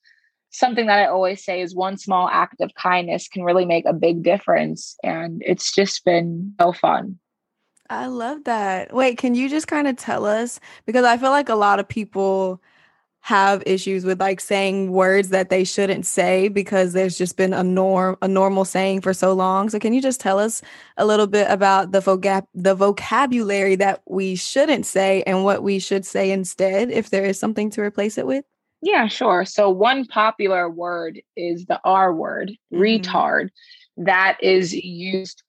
something 0.51 0.87
that 0.87 0.99
I 0.99 1.05
always 1.05 1.43
say 1.43 1.61
is 1.61 1.75
one 1.75 1.97
small 1.97 2.27
act 2.27 2.61
of 2.61 2.73
kindness 2.75 3.27
can 3.27 3.43
really 3.43 3.65
make 3.65 3.85
a 3.85 3.93
big 3.93 4.23
difference. 4.23 4.95
And 5.03 5.41
it's 5.45 5.73
just 5.73 6.03
been 6.03 6.53
so 6.59 6.73
fun. 6.73 7.19
I 7.89 8.07
love 8.07 8.43
that. 8.43 8.93
Wait, 8.93 9.17
can 9.17 9.33
you 9.33 9.47
just 9.47 9.67
kind 9.67 9.87
of 9.87 9.95
tell 9.95 10.25
us? 10.25 10.59
Because 10.85 11.05
I 11.05 11.17
feel 11.17 11.29
like 11.29 11.47
a 11.47 11.55
lot 11.55 11.79
of 11.79 11.87
people 11.87 12.61
have 13.27 13.61
issues 13.65 14.05
with 14.05 14.21
like 14.21 14.39
saying 14.39 14.89
words 14.89 15.27
that 15.29 15.49
they 15.49 15.65
shouldn't 15.65 16.05
say 16.05 16.47
because 16.47 16.93
there's 16.93 17.17
just 17.17 17.35
been 17.35 17.51
a 17.51 17.61
norm 17.61 18.15
a 18.21 18.27
normal 18.27 18.63
saying 18.63 19.01
for 19.01 19.13
so 19.13 19.33
long. 19.33 19.69
So 19.69 19.79
can 19.79 19.91
you 19.91 20.01
just 20.01 20.21
tell 20.21 20.39
us 20.39 20.61
a 20.95 21.05
little 21.05 21.27
bit 21.27 21.45
about 21.49 21.91
the 21.91 21.99
vocab 21.99 22.45
the 22.55 22.73
vocabulary 22.73 23.75
that 23.75 24.01
we 24.07 24.37
shouldn't 24.37 24.85
say 24.85 25.23
and 25.27 25.43
what 25.43 25.61
we 25.61 25.77
should 25.77 26.05
say 26.05 26.31
instead 26.31 26.89
if 26.89 27.09
there 27.09 27.25
is 27.25 27.37
something 27.37 27.69
to 27.71 27.81
replace 27.81 28.17
it 28.17 28.25
with? 28.25 28.45
Yeah, 28.81 29.07
sure. 29.07 29.43
So 29.43 29.69
one 29.71 30.05
popular 30.05 30.69
word 30.69 31.19
is 31.35 31.65
the 31.65 31.81
R 31.83 32.13
word, 32.13 32.53
mm-hmm. 32.73 32.81
retard. 32.81 33.49
That 33.97 34.37
is 34.41 34.73
used 34.73 35.43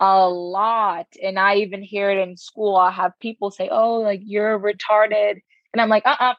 a 0.00 0.28
lot. 0.28 1.06
And 1.22 1.38
I 1.38 1.58
even 1.58 1.84
hear 1.84 2.10
it 2.10 2.18
in 2.18 2.36
school. 2.36 2.74
I 2.74 2.90
have 2.90 3.12
people 3.20 3.52
say, 3.52 3.68
Oh, 3.70 4.00
like 4.00 4.22
you're 4.24 4.58
retarded. 4.58 5.36
And 5.72 5.80
I'm 5.80 5.88
like, 5.88 6.04
uh 6.04 6.16
uh 6.18 6.34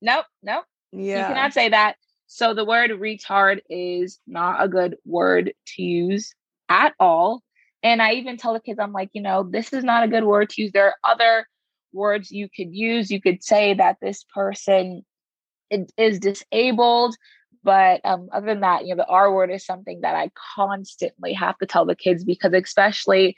nope, 0.00 0.26
nope. 0.42 0.64
Yeah. 0.92 1.20
You 1.20 1.34
cannot 1.34 1.52
say 1.52 1.68
that. 1.68 1.96
So 2.26 2.54
the 2.54 2.64
word 2.64 2.90
retard 2.90 3.60
is 3.70 4.20
not 4.26 4.62
a 4.62 4.68
good 4.68 4.96
word 5.04 5.52
to 5.74 5.82
use 5.82 6.34
at 6.68 6.94
all. 7.00 7.42
And 7.82 8.02
I 8.02 8.14
even 8.14 8.36
tell 8.36 8.52
the 8.52 8.60
kids, 8.60 8.78
I'm 8.78 8.92
like, 8.92 9.10
you 9.12 9.22
know, 9.22 9.48
this 9.48 9.72
is 9.72 9.84
not 9.84 10.04
a 10.04 10.08
good 10.08 10.24
word 10.24 10.50
to 10.50 10.62
use. 10.62 10.72
There 10.72 10.86
are 10.86 10.96
other 11.04 11.46
words 11.92 12.30
you 12.30 12.48
could 12.54 12.74
use. 12.74 13.10
You 13.10 13.20
could 13.20 13.42
say 13.42 13.74
that 13.74 13.96
this 14.02 14.24
person 14.34 15.04
is 15.70 16.18
disabled. 16.18 17.16
But 17.64 18.00
um, 18.04 18.28
other 18.32 18.46
than 18.46 18.60
that, 18.60 18.86
you 18.86 18.94
know, 18.94 19.02
the 19.02 19.08
R 19.08 19.32
word 19.32 19.50
is 19.50 19.64
something 19.64 20.00
that 20.02 20.14
I 20.14 20.30
constantly 20.54 21.32
have 21.32 21.56
to 21.58 21.66
tell 21.66 21.86
the 21.86 21.96
kids 21.96 22.24
because, 22.24 22.52
especially 22.52 23.36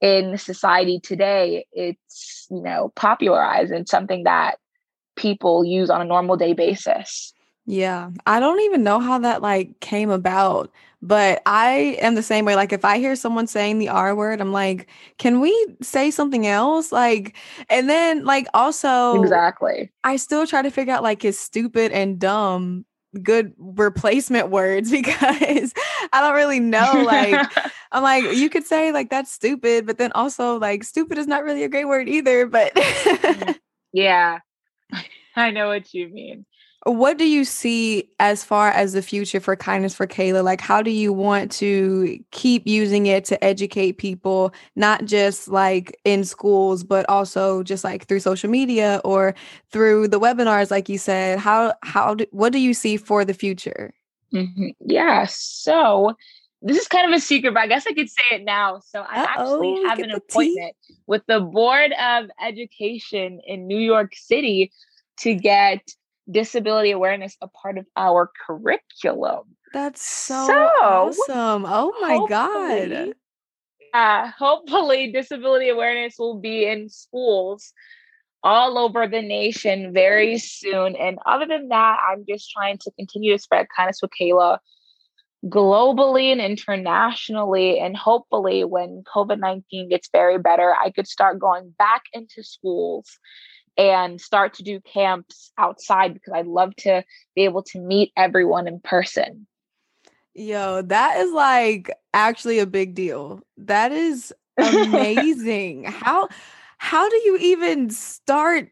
in 0.00 0.38
society 0.38 1.00
today, 1.00 1.66
it's, 1.72 2.46
you 2.50 2.62
know, 2.62 2.92
popularized 2.94 3.72
and 3.72 3.88
something 3.88 4.24
that 4.24 4.58
people 5.18 5.64
use 5.64 5.90
on 5.90 6.00
a 6.00 6.04
normal 6.04 6.36
day 6.36 6.54
basis. 6.54 7.34
Yeah. 7.66 8.10
I 8.26 8.40
don't 8.40 8.60
even 8.62 8.82
know 8.82 8.98
how 8.98 9.18
that 9.18 9.42
like 9.42 9.78
came 9.80 10.08
about, 10.08 10.72
but 11.02 11.42
I 11.44 11.98
am 12.00 12.14
the 12.14 12.22
same 12.22 12.46
way. 12.46 12.56
Like 12.56 12.72
if 12.72 12.82
I 12.82 12.96
hear 12.96 13.14
someone 13.14 13.46
saying 13.46 13.78
the 13.78 13.90
R 13.90 14.16
word, 14.16 14.40
I'm 14.40 14.52
like, 14.52 14.88
can 15.18 15.40
we 15.40 15.52
say 15.82 16.10
something 16.10 16.46
else? 16.46 16.92
Like, 16.92 17.36
and 17.68 17.90
then 17.90 18.24
like 18.24 18.46
also 18.54 19.20
Exactly. 19.20 19.90
I 20.02 20.16
still 20.16 20.46
try 20.46 20.62
to 20.62 20.70
figure 20.70 20.94
out 20.94 21.02
like 21.02 21.26
is 21.26 21.38
stupid 21.38 21.92
and 21.92 22.18
dumb 22.18 22.86
good 23.22 23.52
replacement 23.58 24.48
words 24.50 24.90
because 24.90 25.74
I 26.12 26.20
don't 26.22 26.34
really 26.34 26.60
know. 26.60 27.02
Like, 27.04 27.50
I'm 27.92 28.02
like, 28.02 28.24
you 28.34 28.48
could 28.48 28.64
say 28.64 28.92
like 28.92 29.10
that's 29.10 29.30
stupid, 29.30 29.86
but 29.86 29.98
then 29.98 30.12
also 30.12 30.58
like 30.58 30.84
stupid 30.84 31.18
is 31.18 31.26
not 31.26 31.44
really 31.44 31.64
a 31.64 31.68
great 31.68 31.86
word 31.86 32.08
either. 32.08 32.46
But 32.46 32.72
yeah, 33.92 34.38
I 35.36 35.50
know 35.50 35.68
what 35.68 35.92
you 35.94 36.08
mean. 36.08 36.46
What 36.84 37.18
do 37.18 37.28
you 37.28 37.44
see 37.44 38.08
as 38.20 38.44
far 38.44 38.70
as 38.70 38.92
the 38.92 39.02
future 39.02 39.40
for 39.40 39.56
kindness 39.56 39.94
for 39.94 40.06
Kayla? 40.06 40.44
Like, 40.44 40.60
how 40.60 40.80
do 40.80 40.92
you 40.92 41.12
want 41.12 41.50
to 41.52 42.18
keep 42.30 42.66
using 42.66 43.06
it 43.06 43.24
to 43.26 43.44
educate 43.44 43.98
people, 43.98 44.54
not 44.76 45.04
just 45.04 45.48
like 45.48 45.98
in 46.04 46.22
schools, 46.24 46.84
but 46.84 47.06
also 47.08 47.64
just 47.64 47.82
like 47.82 48.06
through 48.06 48.20
social 48.20 48.48
media 48.48 49.00
or 49.04 49.34
through 49.70 50.08
the 50.08 50.20
webinars, 50.20 50.70
like 50.70 50.88
you 50.88 50.98
said? 50.98 51.40
How 51.40 51.74
how 51.82 52.14
do, 52.14 52.26
what 52.30 52.52
do 52.52 52.60
you 52.60 52.72
see 52.72 52.96
for 52.96 53.24
the 53.24 53.34
future? 53.34 53.92
Mm-hmm. 54.32 54.68
Yeah, 54.80 55.26
so 55.28 56.14
this 56.60 56.76
is 56.76 56.88
kind 56.88 57.12
of 57.12 57.16
a 57.16 57.20
secret, 57.20 57.54
but 57.54 57.60
I 57.60 57.66
guess 57.66 57.86
I 57.86 57.92
could 57.92 58.08
say 58.10 58.22
it 58.32 58.44
now. 58.44 58.80
So 58.80 59.00
I 59.00 59.22
Uh-oh, 59.22 59.26
actually 59.26 59.88
have 59.88 59.98
an 60.00 60.10
appointment 60.10 60.76
tea. 60.86 60.96
with 61.06 61.22
the 61.26 61.40
Board 61.40 61.92
of 61.92 62.26
Education 62.42 63.40
in 63.46 63.66
New 63.66 63.78
York 63.78 64.12
City 64.14 64.72
to 65.20 65.34
get 65.34 65.80
disability 66.30 66.90
awareness 66.90 67.36
a 67.40 67.48
part 67.48 67.78
of 67.78 67.86
our 67.96 68.30
curriculum. 68.46 69.44
That's 69.72 70.02
so, 70.02 70.46
so 70.46 70.54
awesome. 70.82 71.64
Oh 71.66 71.94
my 72.00 72.26
God. 72.28 73.14
Uh, 73.94 74.30
hopefully, 74.36 75.12
disability 75.12 75.68
awareness 75.68 76.16
will 76.18 76.38
be 76.38 76.66
in 76.66 76.88
schools 76.88 77.72
all 78.42 78.78
over 78.78 79.06
the 79.06 79.22
nation 79.22 79.92
very 79.92 80.38
soon. 80.38 80.94
And 80.96 81.18
other 81.26 81.46
than 81.46 81.68
that, 81.68 81.98
I'm 82.08 82.24
just 82.28 82.50
trying 82.50 82.78
to 82.78 82.90
continue 82.92 83.36
to 83.36 83.42
spread 83.42 83.66
kindness 83.74 84.00
with 84.02 84.10
Kayla 84.20 84.58
globally 85.44 86.32
and 86.32 86.40
internationally. 86.40 87.78
And 87.78 87.96
hopefully, 87.96 88.64
when 88.64 89.02
COVID 89.04 89.38
19 89.38 89.88
gets 89.88 90.08
very 90.12 90.38
better, 90.38 90.74
I 90.74 90.90
could 90.90 91.06
start 91.06 91.38
going 91.38 91.74
back 91.78 92.02
into 92.12 92.42
schools 92.42 93.18
and 93.76 94.20
start 94.20 94.54
to 94.54 94.62
do 94.64 94.80
camps 94.80 95.52
outside 95.56 96.12
because 96.12 96.32
I'd 96.34 96.46
love 96.46 96.74
to 96.76 97.04
be 97.36 97.42
able 97.42 97.62
to 97.64 97.78
meet 97.78 98.12
everyone 98.16 98.66
in 98.66 98.80
person. 98.80 99.46
Yo, 100.34 100.82
that 100.82 101.18
is 101.18 101.32
like 101.32 101.90
actually 102.12 102.58
a 102.58 102.66
big 102.66 102.94
deal. 102.94 103.40
That 103.56 103.92
is 103.92 104.34
amazing. 104.58 105.84
how 105.84 106.28
how 106.78 107.08
do 107.08 107.16
you 107.16 107.36
even 107.40 107.90
start 107.90 108.70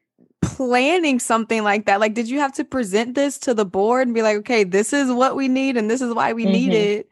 planning 0.56 1.20
something 1.20 1.62
like 1.62 1.84
that? 1.84 2.00
Like 2.00 2.14
did 2.14 2.28
you 2.28 2.38
have 2.40 2.52
to 2.54 2.64
present 2.64 3.14
this 3.14 3.38
to 3.40 3.52
the 3.52 3.66
board 3.66 4.08
and 4.08 4.14
be 4.14 4.22
like, 4.22 4.38
"Okay, 4.38 4.64
this 4.64 4.92
is 4.92 5.12
what 5.12 5.36
we 5.36 5.48
need 5.48 5.76
and 5.76 5.90
this 5.90 6.00
is 6.00 6.14
why 6.14 6.32
we 6.32 6.44
mm-hmm. 6.44 6.52
need 6.52 6.72
it?" 6.72 7.10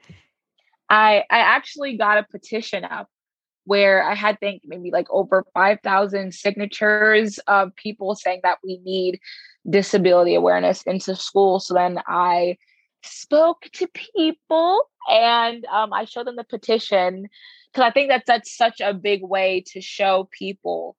I 0.88 1.24
I 1.30 1.38
actually 1.38 1.96
got 1.96 2.18
a 2.18 2.22
petition 2.22 2.84
up 2.84 3.08
where 3.64 4.02
I 4.02 4.14
had 4.14 4.40
think 4.40 4.62
maybe 4.64 4.90
like 4.90 5.06
over 5.10 5.44
5,000 5.54 6.34
signatures 6.34 7.38
of 7.46 7.74
people 7.76 8.14
saying 8.14 8.40
that 8.42 8.58
we 8.62 8.78
need 8.84 9.18
disability 9.68 10.34
awareness 10.34 10.82
into 10.82 11.16
school. 11.16 11.60
So 11.60 11.72
then 11.74 11.98
I 12.06 12.58
spoke 13.02 13.62
to 13.72 13.88
people 13.88 14.82
and 15.08 15.64
um, 15.66 15.92
I 15.92 16.04
showed 16.04 16.26
them 16.26 16.36
the 16.36 16.44
petition 16.44 17.28
because 17.72 17.86
I 17.86 17.90
think 17.90 18.10
that 18.10 18.24
that's 18.26 18.54
such 18.54 18.80
a 18.80 18.92
big 18.92 19.22
way 19.22 19.64
to 19.68 19.80
show 19.80 20.28
people 20.30 20.96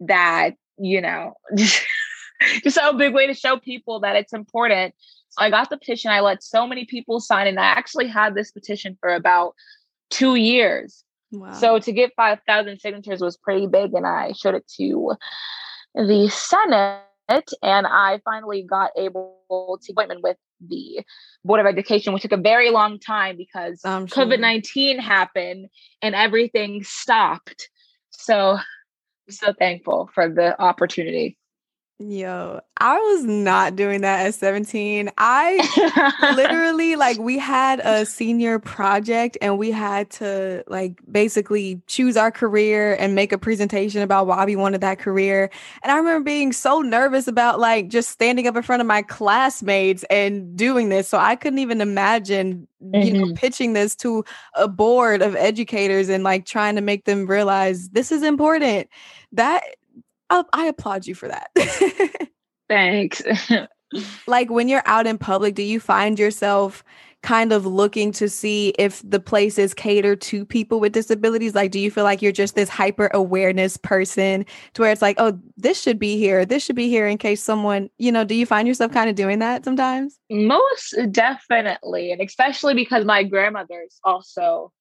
that, 0.00 0.50
you 0.78 1.00
know, 1.00 1.34
just 1.56 2.78
a 2.80 2.92
big 2.94 3.14
way 3.14 3.26
to 3.26 3.34
show 3.34 3.58
people 3.58 4.00
that 4.00 4.16
it's 4.16 4.32
important. 4.32 4.94
So 5.30 5.42
I 5.42 5.50
got 5.50 5.70
the 5.70 5.76
petition. 5.76 6.10
I 6.10 6.20
let 6.20 6.42
so 6.42 6.66
many 6.66 6.84
people 6.84 7.20
sign, 7.20 7.46
and 7.46 7.58
I 7.58 7.64
actually 7.64 8.08
had 8.08 8.34
this 8.34 8.50
petition 8.50 8.96
for 9.00 9.14
about 9.14 9.54
two 10.10 10.34
years. 10.34 11.02
Wow. 11.32 11.52
So 11.52 11.78
to 11.78 11.92
get 11.92 12.12
5,000 12.16 12.78
signatures 12.78 13.20
was 13.20 13.36
pretty 13.36 13.66
big, 13.66 13.92
and 13.94 14.06
I 14.06 14.32
showed 14.32 14.54
it 14.54 14.66
to 14.76 15.12
the 15.94 16.28
Senate, 16.30 17.02
and 17.62 17.86
I 17.86 18.20
finally 18.24 18.62
got 18.62 18.90
able 18.96 19.38
to 19.82 19.92
appointment 19.92 20.22
with 20.22 20.36
the 20.66 21.04
Board 21.44 21.60
of 21.60 21.66
Education, 21.66 22.12
which 22.12 22.22
took 22.22 22.32
a 22.32 22.36
very 22.36 22.70
long 22.70 22.98
time 22.98 23.36
because 23.36 23.80
sure. 23.82 24.06
COVID 24.06 24.40
19 24.40 24.98
happened 24.98 25.68
and 26.02 26.14
everything 26.14 26.82
stopped. 26.82 27.68
So 28.10 28.58
so 29.28 29.52
thankful 29.52 30.10
for 30.14 30.28
the 30.28 30.60
opportunity. 30.60 31.36
Yo, 31.98 32.60
I 32.76 32.98
was 32.98 33.24
not 33.24 33.74
doing 33.74 34.02
that 34.02 34.26
at 34.26 34.34
17. 34.34 35.10
I 35.16 36.34
literally 36.36 36.94
like 36.94 37.18
we 37.18 37.38
had 37.38 37.80
a 37.80 38.04
senior 38.04 38.58
project 38.58 39.38
and 39.40 39.56
we 39.56 39.70
had 39.70 40.10
to 40.10 40.62
like 40.66 41.00
basically 41.10 41.80
choose 41.86 42.18
our 42.18 42.30
career 42.30 42.96
and 42.96 43.14
make 43.14 43.32
a 43.32 43.38
presentation 43.38 44.02
about 44.02 44.26
why 44.26 44.44
we 44.44 44.56
wanted 44.56 44.82
that 44.82 44.98
career. 44.98 45.48
And 45.82 45.90
I 45.90 45.96
remember 45.96 46.22
being 46.22 46.52
so 46.52 46.80
nervous 46.80 47.28
about 47.28 47.60
like 47.60 47.88
just 47.88 48.10
standing 48.10 48.46
up 48.46 48.56
in 48.56 48.62
front 48.62 48.82
of 48.82 48.86
my 48.86 49.00
classmates 49.00 50.04
and 50.10 50.54
doing 50.54 50.90
this. 50.90 51.08
So 51.08 51.16
I 51.16 51.34
couldn't 51.34 51.60
even 51.60 51.80
imagine, 51.80 52.68
you 52.92 53.12
know, 53.14 53.24
mm-hmm. 53.24 53.34
pitching 53.36 53.72
this 53.72 53.96
to 53.96 54.22
a 54.52 54.68
board 54.68 55.22
of 55.22 55.34
educators 55.34 56.10
and 56.10 56.24
like 56.24 56.44
trying 56.44 56.74
to 56.74 56.82
make 56.82 57.06
them 57.06 57.26
realize 57.26 57.88
this 57.88 58.12
is 58.12 58.22
important. 58.22 58.90
That 59.32 59.62
I, 60.30 60.44
I 60.52 60.66
applaud 60.66 61.06
you 61.06 61.14
for 61.14 61.28
that. 61.28 61.50
Thanks. 62.68 63.22
like 64.26 64.50
when 64.50 64.68
you're 64.68 64.82
out 64.86 65.06
in 65.06 65.18
public, 65.18 65.54
do 65.54 65.62
you 65.62 65.80
find 65.80 66.18
yourself 66.18 66.84
kind 67.22 67.52
of 67.52 67.66
looking 67.66 68.12
to 68.12 68.28
see 68.28 68.68
if 68.78 69.02
the 69.08 69.18
places 69.18 69.74
cater 69.74 70.14
to 70.14 70.44
people 70.44 70.78
with 70.78 70.92
disabilities? 70.92 71.54
Like, 71.54 71.70
do 71.70 71.80
you 71.80 71.90
feel 71.90 72.04
like 72.04 72.22
you're 72.22 72.32
just 72.32 72.54
this 72.54 72.68
hyper 72.68 73.10
awareness 73.12 73.76
person 73.76 74.46
to 74.74 74.82
where 74.82 74.92
it's 74.92 75.02
like, 75.02 75.16
oh, 75.18 75.38
this 75.56 75.80
should 75.80 75.98
be 75.98 76.16
here, 76.16 76.44
this 76.44 76.64
should 76.64 76.76
be 76.76 76.88
here 76.88 77.06
in 77.06 77.18
case 77.18 77.42
someone, 77.42 77.90
you 77.98 78.12
know, 78.12 78.24
do 78.24 78.34
you 78.34 78.46
find 78.46 78.68
yourself 78.68 78.92
kind 78.92 79.10
of 79.10 79.16
doing 79.16 79.40
that 79.40 79.64
sometimes? 79.64 80.18
Most 80.30 80.94
definitely. 81.10 82.12
And 82.12 82.20
especially 82.20 82.74
because 82.74 83.04
my 83.04 83.24
grandmother's 83.24 83.98
also 84.04 84.72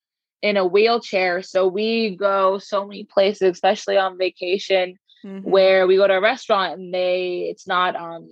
in 0.42 0.58
a 0.58 0.66
wheelchair. 0.66 1.42
So 1.42 1.68
we 1.68 2.16
go 2.16 2.60
so 2.60 2.86
many 2.86 3.06
places, 3.06 3.54
especially 3.54 3.98
on 3.98 4.20
vacation 4.20 4.98
mm-hmm. 5.26 5.50
where 5.50 5.88
we 5.88 5.98
go 5.98 6.08
to 6.08 6.14
a 6.14 6.22
restaurant 6.22 6.80
and 6.80 6.94
they 6.94 7.48
it's 7.50 7.68
not 7.68 7.96
um 7.96 8.30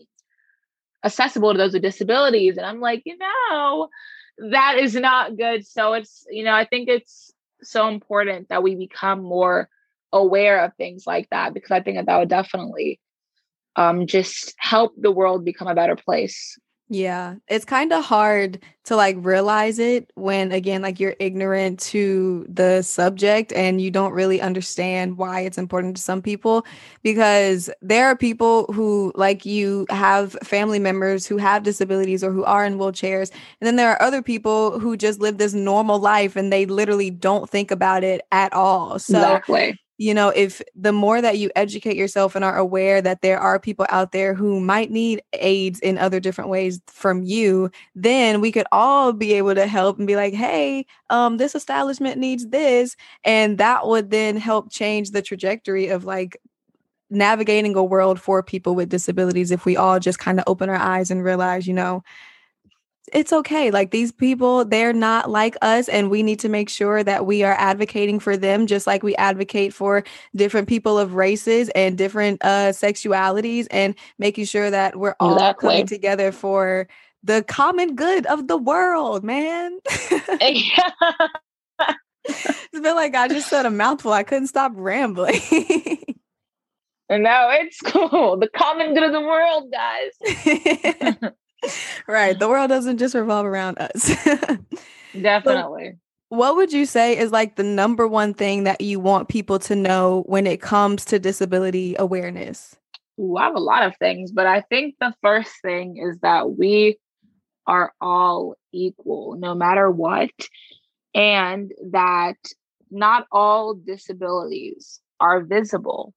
accessible 1.04 1.52
to 1.52 1.58
those 1.58 1.74
with 1.74 1.82
disabilities 1.82 2.58
and 2.58 2.66
i'm 2.66 2.80
like 2.80 3.02
you 3.06 3.18
know 3.18 3.90
that 4.38 4.78
is 4.78 4.96
not 4.96 5.36
good 5.36 5.66
so 5.66 5.94
it's 5.94 6.26
you 6.30 6.44
know 6.44 6.54
i 6.54 6.66
think 6.66 6.88
it's 6.88 7.32
so 7.62 7.88
important 7.88 8.48
that 8.50 8.64
we 8.64 8.76
become 8.76 9.22
more 9.24 9.70
aware 10.12 10.64
of 10.64 10.74
things 10.76 11.06
like 11.08 11.30
that 11.30 11.54
because 11.54 11.72
i 11.72 11.82
think 11.82 11.98
that 11.98 12.06
that 12.06 12.20
would 12.20 12.30
definitely 12.30 13.00
um, 13.76 14.08
just 14.08 14.54
help 14.58 14.94
the 14.98 15.12
world 15.12 15.46
become 15.46 15.68
a 15.68 15.76
better 15.76 15.96
place. 15.96 16.58
Yeah, 16.94 17.38
it's 17.48 17.66
kind 17.66 17.92
of 17.92 18.06
hard 18.06 18.60
to 18.84 18.96
like 18.96 19.16
realize 19.20 19.80
it 19.80 20.12
when 20.14 20.52
again 20.52 20.84
like 20.84 21.00
you're 21.00 21.16
ignorant 21.20 21.80
to 21.80 22.46
the 22.48 22.84
subject 22.84 23.52
and 23.54 23.82
you 23.82 23.90
don't 23.90 24.12
really 24.14 24.40
understand 24.40 25.18
why 25.18 25.40
it's 25.40 25.58
important 25.58 25.98
to 25.98 26.04
some 26.04 26.22
people 26.22 26.64
because 27.02 27.68
there 27.82 28.06
are 28.06 28.16
people 28.16 28.72
who 28.72 29.12
like 29.16 29.44
you 29.44 29.88
have 29.90 30.34
family 30.44 30.78
members 30.78 31.26
who 31.26 31.38
have 31.38 31.64
disabilities 31.64 32.24
or 32.24 32.32
who 32.32 32.44
are 32.44 32.64
in 32.64 32.78
wheelchairs 32.78 33.32
and 33.60 33.66
then 33.66 33.76
there 33.76 33.90
are 33.90 34.02
other 34.02 34.22
people 34.22 34.80
who 34.80 34.96
just 34.96 35.20
live 35.20 35.40
this 35.40 35.56
normal 35.56 35.98
life 35.98 36.36
and 36.36 36.54
they 36.54 36.68
literally 36.68 37.10
don't 37.10 37.50
think 37.50 37.72
about 37.72 38.04
it 38.04 38.22
at 38.32 38.54
all. 38.54 39.00
So 39.00 39.18
exactly 39.18 39.80
you 40.04 40.14
know, 40.14 40.30
if 40.36 40.62
the 40.76 40.92
more 40.92 41.22
that 41.22 41.38
you 41.38 41.50
educate 41.56 41.96
yourself 41.96 42.36
and 42.36 42.44
are 42.44 42.58
aware 42.58 43.02
that 43.02 43.22
there 43.22 43.40
are 43.40 43.58
people 43.58 43.86
out 43.88 44.12
there 44.12 44.34
who 44.34 44.60
might 44.60 44.92
need 44.92 45.22
aids 45.32 45.80
in 45.80 45.98
other 45.98 46.20
different 46.20 46.50
ways 46.50 46.82
from 46.88 47.24
you, 47.24 47.72
then 47.96 48.42
we 48.42 48.52
could 48.52 48.68
all 48.74 49.14
be 49.14 49.32
able 49.32 49.56
to 49.56 49.66
help 49.66 49.98
and 49.98 50.06
be 50.06 50.18
like, 50.18 50.34
hey, 50.34 50.86
um, 51.10 51.38
this 51.38 51.56
establishment 51.56 52.18
needs 52.18 52.50
this. 52.50 52.98
And 53.24 53.58
that 53.60 53.88
would 53.88 54.12
then 54.12 54.36
help 54.36 54.70
change 54.70 55.12
the 55.12 55.22
trajectory 55.22 55.88
of 55.88 56.04
like 56.04 56.36
navigating 57.10 57.78
a 57.78 57.84
world 57.84 58.20
for 58.20 58.44
people 58.44 58.76
with 58.76 58.90
disabilities 58.90 59.52
if 59.52 59.64
we 59.64 59.78
all 59.78 60.02
just 60.02 60.20
kind 60.20 60.38
of 60.38 60.44
open 60.48 60.70
our 60.70 60.76
eyes 60.76 61.12
and 61.12 61.24
realize, 61.24 61.66
you 61.66 61.74
know, 61.74 62.04
it's 63.12 63.34
okay. 63.34 63.70
Like 63.70 63.92
these 63.92 64.12
people, 64.12 64.64
they're 64.64 64.94
not 64.94 65.30
like 65.30 65.58
us, 65.62 65.90
and 65.90 66.10
we 66.10 66.24
need 66.24 66.40
to 66.40 66.50
make 66.50 66.70
sure 66.70 67.04
that 67.04 67.26
we 67.26 67.44
are 67.44 67.56
advocating 67.58 68.20
for 68.20 68.38
them, 68.38 68.66
just 68.66 68.88
like 68.88 69.04
we 69.04 69.16
advocate 69.16 69.74
for 69.74 70.04
different 70.36 70.70
people 70.70 70.98
of 70.98 71.16
races 71.16 71.70
and 71.70 71.98
different 71.98 72.40
uh, 72.44 72.70
sexualities, 72.70 73.68
and 73.72 73.96
making 74.20 74.46
sure 74.46 74.70
that 74.70 74.96
we're 74.96 75.16
all 75.20 75.34
exactly. 75.34 75.70
coming 75.70 75.88
together 75.88 76.32
for 76.32 76.88
the 77.24 77.44
common 77.44 77.96
good 77.96 78.26
of 78.28 78.48
the 78.48 78.58
world, 78.58 79.24
man. 79.24 79.80
it's 82.26 82.70
been 82.72 82.96
like 82.96 83.16
I 83.16 83.28
just 83.28 83.50
said 83.50 83.66
a 83.66 83.72
mouthful. 83.72 84.14
I 84.14 84.24
couldn't 84.24 84.48
stop 84.48 84.72
rambling. 84.76 85.42
and 87.10 87.24
now 87.24 87.50
it's 87.50 87.82
cool. 87.82 88.38
The 88.38 88.48
common 88.48 88.94
good 88.94 89.04
of 89.04 89.12
the 89.12 89.22
world, 89.22 89.74
guys 89.74 91.34
right. 92.08 92.38
The 92.38 92.48
world 92.48 92.70
doesn't 92.70 92.98
just 92.98 93.16
revolve 93.16 93.46
around 93.46 93.78
us. 93.80 94.12
Definitely. 95.22 95.92
So 95.92 95.98
what 96.30 96.56
would 96.56 96.74
you 96.74 96.88
say 96.88 97.16
is 97.16 97.32
like 97.32 97.58
the 97.58 97.64
number 97.64 98.08
one 98.08 98.34
thing 98.34 98.64
that 98.64 98.82
you 98.82 99.00
want 99.00 99.30
people 99.30 99.60
to 99.60 99.76
know 99.76 100.24
when 100.26 100.48
it 100.48 100.62
comes 100.62 101.06
to 101.06 101.20
disability 101.20 101.96
awareness? 102.00 102.76
Ooh, 103.20 103.38
I 103.38 103.44
have 103.44 103.56
a 103.56 103.60
lot 103.60 103.84
of 103.84 103.96
things, 103.98 104.32
but 104.32 104.48
I 104.48 104.62
think 104.62 104.96
the 105.00 105.14
first 105.22 105.52
thing 105.62 105.98
is 105.98 106.18
that 106.22 106.50
we 106.50 106.98
are 107.68 107.94
all 108.02 108.56
equal 108.72 109.36
no 109.38 109.54
matter 109.54 109.92
what, 109.92 110.32
and 111.14 111.72
that 111.92 112.38
not 112.90 113.28
all 113.32 113.76
disabilities 113.76 115.00
are 115.20 115.44
visible. 115.44 116.16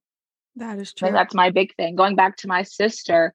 That 0.57 0.79
is 0.79 0.95
true. 0.95 1.09
And 1.09 1.17
that's 1.17 1.35
my 1.35 1.51
big 1.51 1.75
thing. 1.75 1.95
Going 1.95 2.17
back 2.17 2.39
to 2.39 2.49
my 2.49 2.63
sister, 2.63 3.35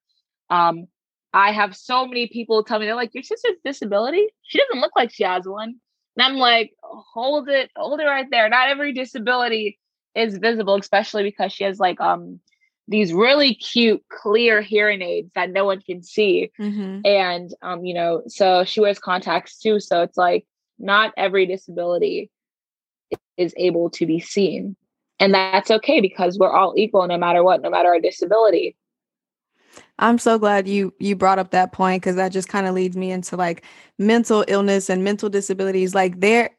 um, 0.49 0.87
I 1.33 1.51
have 1.51 1.75
so 1.75 2.05
many 2.05 2.27
people 2.27 2.63
tell 2.63 2.79
me 2.79 2.85
they're 2.85 2.95
like, 2.95 3.13
"Your 3.13 3.23
sister's 3.23 3.57
disability? 3.63 4.27
She 4.43 4.59
doesn't 4.59 4.81
look 4.81 4.91
like 4.95 5.11
she 5.13 5.23
has 5.23 5.47
one." 5.47 5.75
And 6.17 6.25
I'm 6.25 6.35
like, 6.35 6.73
"Hold 6.83 7.49
it, 7.49 7.71
hold 7.75 7.99
it 7.99 8.05
right 8.05 8.27
there. 8.29 8.49
Not 8.49 8.69
every 8.69 8.93
disability 8.93 9.79
is 10.15 10.37
visible, 10.37 10.75
especially 10.75 11.23
because 11.23 11.53
she 11.53 11.63
has 11.63 11.79
like 11.79 11.99
um 12.01 12.39
these 12.87 13.13
really 13.13 13.55
cute 13.55 14.03
clear 14.09 14.61
hearing 14.61 15.01
aids 15.01 15.31
that 15.35 15.51
no 15.51 15.65
one 15.65 15.81
can 15.81 16.03
see, 16.03 16.51
mm-hmm. 16.59 17.01
and 17.05 17.53
um 17.61 17.85
you 17.85 17.93
know, 17.93 18.23
so 18.27 18.63
she 18.65 18.81
wears 18.81 18.99
contacts 18.99 19.57
too. 19.57 19.79
So 19.79 20.01
it's 20.01 20.17
like 20.17 20.45
not 20.79 21.13
every 21.17 21.45
disability 21.45 22.29
is 23.37 23.53
able 23.57 23.89
to 23.91 24.05
be 24.05 24.19
seen, 24.19 24.75
and 25.19 25.33
that's 25.33 25.71
okay 25.71 26.01
because 26.01 26.37
we're 26.37 26.51
all 26.51 26.73
equal 26.75 27.07
no 27.07 27.17
matter 27.17 27.43
what, 27.43 27.61
no 27.61 27.69
matter 27.69 27.89
our 27.89 27.99
disability. 28.01 28.75
I'm 30.01 30.17
so 30.17 30.37
glad 30.37 30.67
you 30.67 30.93
you 30.99 31.15
brought 31.15 31.39
up 31.39 31.51
that 31.51 31.71
point 31.71 32.01
because 32.01 32.15
that 32.15 32.31
just 32.31 32.49
kind 32.49 32.67
of 32.67 32.75
leads 32.75 32.97
me 32.97 33.11
into 33.11 33.37
like 33.37 33.63
mental 33.97 34.43
illness 34.47 34.89
and 34.89 35.03
mental 35.03 35.29
disabilities. 35.29 35.95
Like 35.95 36.19
there 36.19 36.49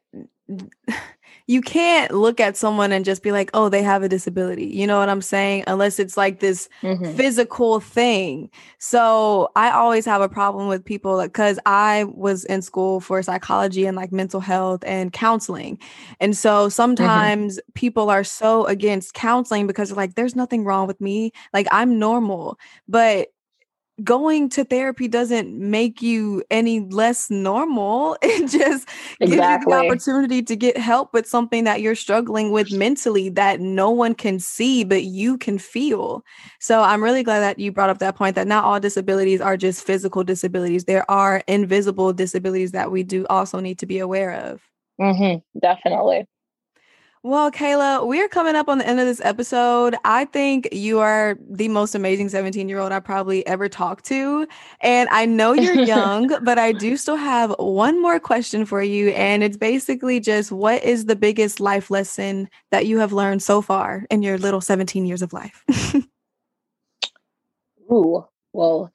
you 1.46 1.61
can't 1.61 2.12
look 2.12 2.40
at 2.40 2.57
someone 2.57 2.92
and 2.92 3.05
just 3.05 3.22
be 3.22 3.33
like, 3.33 3.50
oh, 3.52 3.68
they 3.68 3.83
have 3.83 4.02
a 4.02 4.09
disability. 4.09 4.66
You 4.66 4.87
know 4.87 4.98
what 4.98 5.09
I'm 5.09 5.20
saying? 5.20 5.64
Unless 5.66 5.98
it's 5.98 6.16
like 6.16 6.40
this 6.40 6.68
mm-hmm. 6.83 7.16
physical 7.16 7.81
thing. 7.81 8.48
So 8.78 9.50
I 9.57 9.70
always 9.72 10.07
have 10.07 10.22
a 10.22 10.28
problem 10.28 10.68
with 10.68 10.85
people 10.85 11.20
because 11.20 11.59
I 11.66 12.05
was 12.05 12.44
in 12.44 12.62
school 12.62 13.00
for 13.00 13.22
psychology 13.22 13.87
and 13.87 13.96
like 13.96 14.12
mental 14.12 14.40
health 14.40 14.85
and 14.87 15.12
counseling. 15.12 15.78
And 16.20 16.37
so 16.37 16.50
mm-hmm. 16.50 16.70
sometimes 16.70 17.57
mm-hmm. 17.57 17.72
people 17.74 18.09
are 18.09 18.24
so 18.24 18.64
against 18.66 19.14
counseling 19.14 19.66
because 19.66 19.88
they're 19.88 19.96
like, 19.96 20.14
there's 20.14 20.37
nothing 20.37 20.64
wrong 20.64 20.87
with 20.87 21.00
me. 21.00 21.33
Like 21.52 21.66
I'm 21.72 21.98
normal. 21.98 22.59
But 22.88 23.31
going 24.02 24.48
to 24.50 24.64
therapy 24.64 25.08
doesn't 25.08 25.52
make 25.58 26.02
you 26.02 26.42
any 26.50 26.80
less 26.80 27.30
normal. 27.30 28.16
It 28.32 28.50
just 28.50 28.88
exactly. 29.20 29.26
gives 29.28 29.40
you 29.40 29.66
the 29.66 29.86
opportunity 29.86 30.42
to 30.42 30.56
get 30.56 30.76
help 30.76 31.12
with 31.12 31.28
something 31.28 31.64
that 31.64 31.80
you're 31.80 31.94
struggling 31.94 32.50
with 32.50 32.72
mentally 32.72 33.28
that 33.30 33.60
no 33.60 33.90
one 33.90 34.14
can 34.14 34.38
see, 34.38 34.84
but 34.84 35.04
you 35.04 35.36
can 35.36 35.58
feel. 35.58 36.24
So 36.60 36.82
I'm 36.82 37.02
really 37.04 37.22
glad 37.22 37.40
that 37.40 37.58
you 37.58 37.72
brought 37.72 37.90
up 37.90 37.98
that 37.98 38.16
point 38.16 38.34
that 38.36 38.46
not 38.46 38.64
all 38.64 38.80
disabilities 38.80 39.40
are 39.40 39.56
just 39.56 39.84
physical 39.84 40.24
disabilities. 40.24 40.84
There 40.84 41.08
are 41.10 41.42
invisible 41.46 42.12
disabilities 42.12 42.72
that 42.72 42.90
we 42.90 43.02
do 43.02 43.26
also 43.28 43.60
need 43.60 43.78
to 43.80 43.86
be 43.86 43.98
aware 43.98 44.32
of. 44.32 44.62
Mm-hmm, 45.00 45.58
definitely. 45.60 46.26
Well, 47.24 47.52
Kayla, 47.52 48.04
we're 48.04 48.28
coming 48.28 48.56
up 48.56 48.68
on 48.68 48.78
the 48.78 48.87
end 48.87 48.98
of 48.98 49.06
this 49.06 49.20
episode. 49.22 49.94
I 50.04 50.24
think 50.24 50.68
you 50.72 50.98
are 50.98 51.38
the 51.48 51.68
most 51.68 51.94
amazing 51.94 52.30
17 52.30 52.68
year 52.68 52.80
old 52.80 52.90
I 52.90 52.98
probably 52.98 53.46
ever 53.46 53.68
talked 53.68 54.04
to. 54.06 54.48
And 54.80 55.08
I 55.08 55.26
know 55.26 55.52
you're 55.52 55.74
young, 55.85 56.37
but 56.42 56.58
I 56.58 56.72
do 56.72 56.96
still 56.96 57.14
have 57.14 57.54
one 57.61 58.02
more 58.02 58.18
question 58.18 58.64
for 58.64 58.82
you. 58.82 59.11
And 59.11 59.44
it's 59.44 59.56
basically 59.56 60.18
just 60.18 60.50
what 60.50 60.82
is 60.82 61.04
the 61.04 61.14
biggest 61.14 61.61
life 61.61 61.92
lesson 61.92 62.48
that 62.72 62.87
you 62.87 62.98
have 62.98 63.12
learned 63.12 63.40
so 63.40 63.62
far 63.62 64.04
in 64.11 64.22
your 64.22 64.37
little 64.37 64.61
17 64.61 65.06
years 65.06 65.22
of 65.22 65.32
life? 65.32 65.64
Ooh, 67.92 68.26
well, 68.52 68.90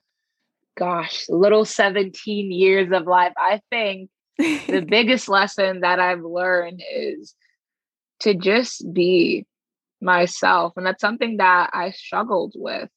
gosh, 0.78 1.30
little 1.30 1.63
17 1.63 2.52
years 2.52 2.92
of 2.92 3.08
life. 3.08 3.32
I 3.38 3.62
think 3.70 4.10
the 4.38 4.86
biggest 4.90 5.30
lesson 5.30 5.80
that 5.80 6.02
I've 6.02 6.24
learned 6.24 6.84
is 6.94 7.34
to 8.22 8.34
just 8.34 8.92
be 8.94 9.46
myself. 10.02 10.74
And 10.76 10.86
that's 10.86 11.02
something 11.02 11.38
that 11.38 11.70
I 11.74 11.92
struggled 11.92 12.54
with, 12.56 12.90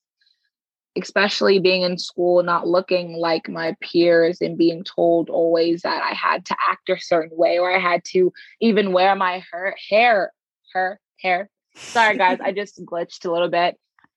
especially 1.00 1.58
being 1.58 1.82
in 1.82 1.98
school, 1.98 2.42
not 2.42 2.68
looking 2.68 3.14
like 3.14 3.48
my 3.48 3.76
peers 3.80 4.40
and 4.40 4.58
being 4.58 4.84
told 4.84 5.30
always 5.30 5.82
that 5.82 6.02
I 6.02 6.14
had 6.14 6.44
to 6.46 6.56
act 6.68 6.88
a 6.88 6.98
certain 6.98 7.36
way 7.36 7.58
or 7.58 7.74
I 7.74 7.78
had 7.78 8.04
to 8.12 8.32
even 8.60 8.92
wear 8.92 9.14
my 9.14 9.42
her 9.52 9.74
hair, 9.88 10.32
her 10.72 11.00
hair. 11.18 11.48
Sorry, 11.74 12.16
guys, 12.16 12.38
I 12.40 12.52
just 12.52 12.84
glitched 12.84 13.24
a 13.24 13.30
little 13.30 13.50
bit. 13.50 13.76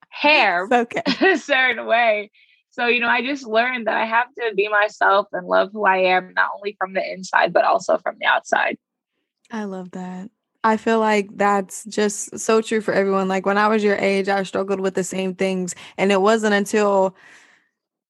Hair 0.10 0.68
okay. 0.72 1.02
a 1.32 1.38
certain 1.38 1.86
way. 1.86 2.30
So, 2.70 2.88
you 2.88 3.00
know, 3.00 3.08
I 3.08 3.22
just 3.22 3.46
learned 3.46 3.86
that 3.86 3.96
I 3.96 4.06
have 4.06 4.28
to 4.36 4.56
be 4.56 4.68
myself 4.68 5.28
and 5.32 5.48
love 5.48 5.70
who 5.72 5.86
I 5.86 5.98
am, 5.98 6.34
not 6.34 6.50
only 6.56 6.76
from 6.80 6.94
the 6.94 7.12
inside, 7.12 7.54
but 7.54 7.66
also 7.66 8.00
from 8.00 8.16
the 8.20 8.26
outside. 8.26 8.78
I 9.52 9.66
love 9.66 9.92
that. 9.92 10.32
I 10.64 10.78
feel 10.78 11.00
like 11.00 11.30
that's 11.36 11.84
just 11.86 12.40
so 12.40 12.62
true 12.62 12.82
for 12.82 12.94
everyone. 12.94 13.28
Like 13.28 13.46
when 13.46 13.58
I 13.58 13.68
was 13.68 13.84
your 13.84 13.98
age, 13.98 14.30
I 14.30 14.44
struggled 14.44 14.80
with 14.80 14.96
the 14.96 15.04
same 15.04 15.36
things. 15.36 15.76
And 15.98 16.12
it 16.12 16.22
wasn't 16.22 16.54
until 16.54 17.16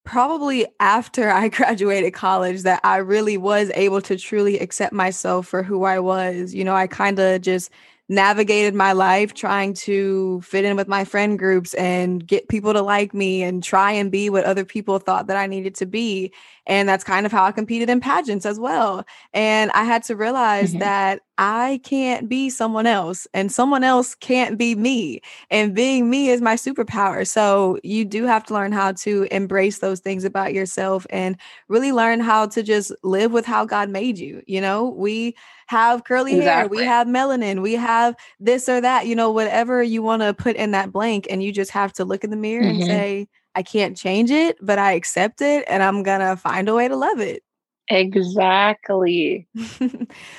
probably 0.04 0.68
after 0.80 1.30
I 1.30 1.48
graduated 1.50 2.14
college 2.14 2.62
that 2.64 2.82
I 2.84 2.98
really 2.98 3.38
was 3.38 3.72
able 3.74 4.02
to 4.02 4.18
truly 4.18 4.60
accept 4.60 4.94
myself 4.94 5.48
for 5.48 5.64
who 5.64 5.84
I 5.84 6.00
was. 6.00 6.54
You 6.54 6.64
know, 6.64 6.76
I 6.76 6.88
kind 6.88 7.20
of 7.20 7.42
just 7.42 7.72
navigated 8.10 8.76
my 8.76 8.92
life 8.92 9.34
trying 9.34 9.74
to 9.74 10.42
fit 10.42 10.66
in 10.66 10.76
with 10.76 10.88
my 10.88 11.06
friend 11.06 11.40
groups 11.40 11.74
and 11.76 12.26
get 12.28 12.50
people 12.50 12.74
to 12.74 12.82
like 12.82 13.14
me 13.14 13.42
and 13.42 13.64
try 13.64 13.92
and 13.92 14.12
be 14.12 14.30
what 14.30 14.44
other 14.44 14.66
people 14.66 15.00
thought 15.00 15.28
that 15.28 15.38
I 15.38 15.48
needed 15.48 15.74
to 15.76 15.86
be. 15.86 16.32
And 16.68 16.88
that's 16.88 17.04
kind 17.04 17.26
of 17.26 17.32
how 17.32 17.46
I 17.46 17.52
competed 17.54 17.90
in 17.90 18.02
pageants 18.02 18.46
as 18.46 18.60
well. 18.60 19.06
And 19.34 19.72
I 19.72 19.86
had 19.86 20.04
to 20.04 20.16
realize 20.16 20.72
mm-hmm. 20.72 20.80
that 20.80 21.22
I 21.38 21.80
can't 21.84 22.30
be 22.30 22.50
someone 22.50 22.86
else 22.86 23.28
and 23.34 23.52
someone 23.52 23.84
else 23.84 24.14
can't 24.14 24.58
be 24.58 24.76
me. 24.76 25.22
And 25.50 25.74
being 25.74 26.10
me 26.10 26.30
is 26.30 26.42
my 26.42 26.56
superpower. 26.56 27.28
So 27.28 27.80
you 27.84 28.06
do 28.06 28.26
have 28.26 28.44
to 28.46 28.54
learn 28.54 28.72
how 28.72 28.92
to 28.94 29.28
embrace 29.32 29.80
those 29.80 30.00
things 30.00 30.26
about 30.26 30.54
yourself 30.54 31.08
and 31.10 31.36
really 31.68 31.92
learn 31.92 32.20
how 32.20 32.46
to 32.48 32.62
just 32.62 32.92
live 33.04 33.32
with 33.32 33.46
how 33.46 33.66
God 33.66 33.90
made 33.90 34.20
you. 34.20 34.44
You 34.46 34.62
know, 34.62 34.90
we 34.90 35.36
have 35.68 36.04
curly 36.04 36.36
exactly. 36.38 36.78
hair, 36.78 36.84
we 36.84 36.88
have 36.88 37.08
melanin, 37.08 37.62
we 37.62 37.74
have 37.74 38.16
this 38.40 38.70
or 38.70 38.80
that, 38.82 39.08
you 39.08 39.16
know, 39.16 39.32
whatever 39.32 39.82
you 39.82 40.04
want 40.04 40.22
to 40.22 40.34
put 40.34 40.56
in 40.56 40.72
that 40.72 40.92
blank. 40.92 41.26
And 41.30 41.42
you 41.42 41.52
just 41.52 41.72
have 41.72 41.94
to 41.94 42.06
look 42.06 42.24
in 42.24 42.30
the 42.30 42.38
mirror 42.38 42.64
mm-hmm. 42.64 42.82
and 42.82 42.86
say, 42.86 43.28
I 43.56 43.64
can't 43.64 43.98
change 43.98 44.32
it, 44.32 44.58
but 44.62 44.80
I 44.80 44.94
accept 44.94 45.42
it 45.42 45.64
and 45.68 45.82
I'm 45.84 46.04
going 46.04 46.22
to 46.22 46.36
find 46.36 46.70
a 46.70 46.76
way 46.76 46.88
to 46.88 46.96
love 46.96 47.20
it. 47.20 47.43
Exactly. 47.90 49.48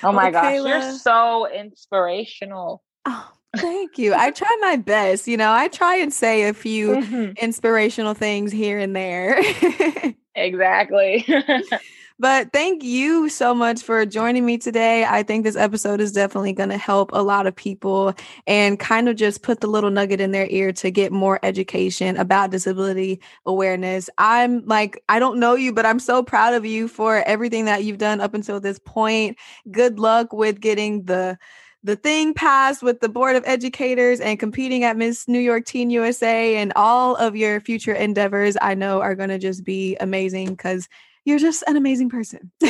oh 0.03 0.13
my 0.13 0.31
gosh, 0.31 0.45
Kayla. 0.45 0.69
you're 0.69 0.93
so 0.93 1.51
inspirational. 1.53 2.83
Oh, 3.05 3.31
thank 3.57 3.99
you. 3.99 4.15
I 4.15 4.31
try 4.31 4.57
my 4.61 4.77
best. 4.77 5.29
You 5.29 5.37
know, 5.37 5.53
I 5.53 5.69
try 5.69 5.97
and 5.97 6.13
say 6.13 6.49
a 6.49 6.55
few 6.55 6.97
mm-hmm. 6.97 7.33
inspirational 7.43 8.15
things 8.15 8.51
here 8.51 8.79
and 8.79 8.97
there. 8.97 9.41
exactly. 10.35 11.27
But 12.21 12.53
thank 12.53 12.85
you 12.85 13.29
so 13.29 13.55
much 13.57 13.83
for 13.83 14.07
joining 14.07 14.47
me 14.47 14.57
today. 14.57 15.05
I 15.05 15.25
think 15.25 15.43
this 15.43 15.57
episode 15.57 16.01
is 16.01 16.13
definitely 16.13 16.53
going 16.53 16.69
to 16.69 16.79
help 16.79 17.11
a 17.13 17.23
lot 17.23 17.49
of 17.49 17.57
people 17.57 18.15
and 18.47 18.79
kind 18.79 19.09
of 19.09 19.17
just 19.17 19.43
put 19.43 19.61
the 19.61 19.67
little 19.67 19.91
nugget 19.91 20.21
in 20.21 20.31
their 20.31 20.47
ear 20.49 20.73
to 20.75 20.93
get 20.93 21.11
more 21.11 21.41
education 21.43 22.17
about 22.17 22.53
disability 22.53 23.21
awareness. 23.47 24.09
I'm 24.17 24.65
like, 24.65 25.03
I 25.09 25.19
don't 25.19 25.41
know 25.41 25.57
you, 25.57 25.73
but 25.73 25.87
I'm 25.87 25.99
so 25.99 26.23
proud 26.23 26.55
of 26.55 26.65
you 26.65 26.87
for 26.87 27.17
everything 27.27 27.65
that 27.65 27.83
you've 27.83 27.99
done 27.99 28.21
up 28.21 28.33
until 28.33 28.61
this 28.61 28.79
point. 28.79 29.37
Good 29.73 29.99
luck 29.99 30.33
with 30.33 30.61
getting 30.61 31.05
the 31.05 31.37
the 31.83 31.97
thing 31.97 32.33
passed 32.33 32.83
with 32.83 33.01
the 33.01 33.11
board 33.11 33.37
of 33.37 33.43
educators 33.45 34.19
and 34.19 34.39
competing 34.39 34.85
at 34.85 34.97
Miss 34.97 35.29
New 35.29 35.39
York 35.39 35.67
Teen 35.67 35.91
USA 35.91 36.57
and 36.57 36.73
all 36.77 37.15
of 37.17 37.37
your 37.37 37.61
future 37.61 37.93
endeavors 37.93 38.57
I 38.63 38.75
know 38.75 39.03
are 39.03 39.15
going 39.15 39.29
to 39.29 39.39
just 39.39 39.65
be 39.65 39.95
amazing 40.01 40.49
because 40.49 40.89
you're 41.25 41.39
just 41.39 41.65
an 41.67 41.77
amazing 41.77 42.11
person. 42.11 42.53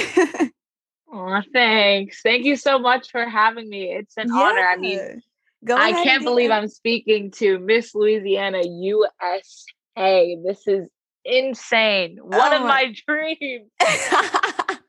oh, 1.13 1.43
thanks. 1.53 2.23
Thank 2.23 2.45
you 2.45 2.57
so 2.57 2.79
much 2.79 3.11
for 3.11 3.29
having 3.29 3.69
me. 3.69 3.93
It's 3.93 4.17
an 4.17 4.29
yeah. 4.29 4.35
honor. 4.35 4.67
I 4.67 4.77
mean, 4.77 5.23
Go 5.65 5.77
I 5.77 5.93
can't 5.93 6.23
believe 6.25 6.51
I'm 6.51 6.69
speaking 6.69 7.31
to 7.33 7.59
Miss 7.59 7.95
Louisiana 7.95 8.61
USA. 8.65 10.37
This 10.45 10.67
is 10.67 10.89
insane. 11.25 12.19
One 12.21 12.53
oh 12.53 12.57
of 12.57 12.63
my, 12.63 12.93
my 12.93 12.95
dreams. 13.07 13.71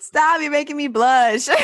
Stop, 0.00 0.40
you're 0.40 0.52
making 0.52 0.76
me 0.76 0.86
blush. 0.86 1.48
um, 1.48 1.58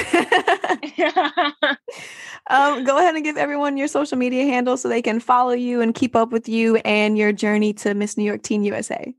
go 2.83 2.99
ahead 2.99 3.15
and 3.15 3.23
give 3.23 3.37
everyone 3.37 3.77
your 3.77 3.87
social 3.87 4.19
media 4.19 4.45
handle 4.45 4.77
so 4.77 4.89
they 4.89 5.01
can 5.01 5.21
follow 5.21 5.53
you 5.53 5.81
and 5.81 5.95
keep 5.95 6.17
up 6.17 6.31
with 6.31 6.49
you 6.49 6.77
and 6.79 7.17
your 7.17 7.31
journey 7.33 7.73
to 7.73 7.95
Miss 7.95 8.17
New 8.17 8.25
York 8.25 8.43
Teen 8.43 8.65
USA. 8.65 9.15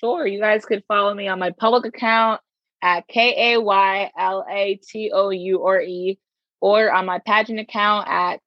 Sure. 0.00 0.26
You 0.26 0.40
guys 0.40 0.64
could 0.64 0.84
follow 0.88 1.12
me 1.12 1.28
on 1.28 1.38
my 1.38 1.50
public 1.50 1.84
account 1.84 2.40
at 2.80 3.06
K 3.08 3.54
A 3.54 3.60
Y 3.60 4.10
L 4.18 4.44
A 4.50 4.76
T 4.76 5.10
O 5.12 5.28
U 5.28 5.64
R 5.64 5.82
E 5.82 6.18
or 6.62 6.90
on 6.90 7.04
my 7.04 7.18
pageant 7.18 7.60
account 7.60 8.08
at 8.08 8.40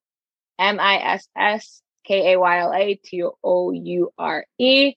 M 0.58 0.80
I 0.80 0.96
S 0.96 1.28
S 1.36 1.82
K 2.04 2.32
A 2.32 2.40
Y 2.40 2.58
L 2.58 2.72
A 2.72 2.94
T 2.96 3.22
O 3.44 3.70
U 3.70 4.12
R 4.18 4.44
E. 4.58 4.94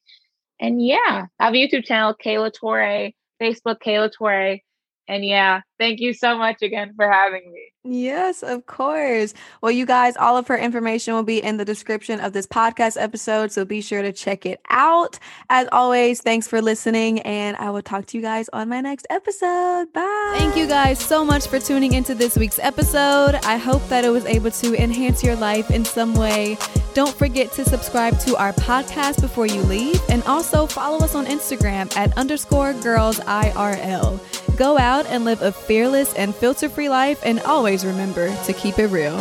And 0.59 0.83
yeah, 0.83 1.27
I 1.39 1.45
have 1.45 1.53
a 1.53 1.57
YouTube 1.57 1.85
channel, 1.85 2.15
Kayla 2.15 2.51
Toure, 2.51 3.13
Facebook, 3.39 3.77
Kayla 3.85 4.09
Toure. 4.12 4.59
And 5.07 5.23
yeah, 5.23 5.62
thank 5.80 6.00
you 6.00 6.13
so 6.13 6.38
much 6.38 6.62
again 6.62 6.94
for 6.96 7.10
having 7.10 7.52
me. 7.52 7.70
Yes, 7.86 8.44
of 8.44 8.65
course. 8.65 9.34
Well, 9.62 9.72
you 9.72 9.86
guys, 9.86 10.18
all 10.18 10.36
of 10.36 10.48
her 10.48 10.58
information 10.58 11.13
will 11.13 11.24
be 11.24 11.42
in 11.42 11.56
the 11.56 11.63
description 11.63 12.20
of 12.20 12.34
this 12.34 12.46
podcast 12.46 13.02
episode. 13.02 13.54
So 13.54 13.63
be 13.63 13.80
sure 13.80 14.02
to 14.02 14.12
check 14.12 14.46
it 14.46 14.60
out. 14.70 15.18
As 15.50 15.70
always, 15.72 16.22
thanks 16.22 16.46
for 16.46 16.62
listening. 16.62 17.22
And 17.22 17.56
I 17.56 17.70
will 17.70 17.82
talk 17.82 18.06
to 18.08 18.18
you 18.18 18.22
guys 18.22 18.50
on 18.52 18.68
my 18.68 18.82
next 18.82 19.08
episode. 19.10 19.94
Bye. 19.94 20.36
Thank 20.38 20.58
you 20.58 20.68
guys 20.68 21.00
so 21.00 21.24
much 21.24 21.48
for 21.48 21.58
tuning 21.58 21.94
into 21.94 22.13
this 22.13 22.38
week's 22.38 22.60
episode. 22.60 23.36
I 23.46 23.56
hope 23.56 23.88
that 23.88 24.04
it 24.04 24.10
was 24.10 24.26
able 24.26 24.52
to 24.52 24.76
enhance 24.76 25.24
your 25.24 25.38
life 25.38 25.72
in 25.72 25.86
some 25.86 26.13
way. 26.15 26.58
Don't 26.94 27.15
forget 27.15 27.54
to 27.54 27.63
subscribe 27.63 28.20
to 28.20 28.36
our 28.36 28.52
podcast 28.54 29.22
before 29.22 29.46
you 29.46 29.62
leave. 29.62 30.02
And 30.10 30.22
also 30.24 30.68
follow 30.68 30.98
us 30.98 31.15
on 31.15 31.28
Instagram 31.28 31.96
at 31.96 32.15
underscore 32.18 32.74
girls 32.74 33.20
IRL. 33.22 34.20
Go 34.58 34.78
out 34.78 35.06
and 35.06 35.24
live 35.24 35.42
a 35.42 35.54
fearless 35.69 36.15
and 36.15 36.34
filter 36.34 36.67
free 36.67 36.89
life 36.89 37.21
and 37.23 37.39
always 37.41 37.86
remember 37.86 38.36
to 38.43 38.53
keep 38.53 38.79
it 38.79 38.88
real. 38.88 39.15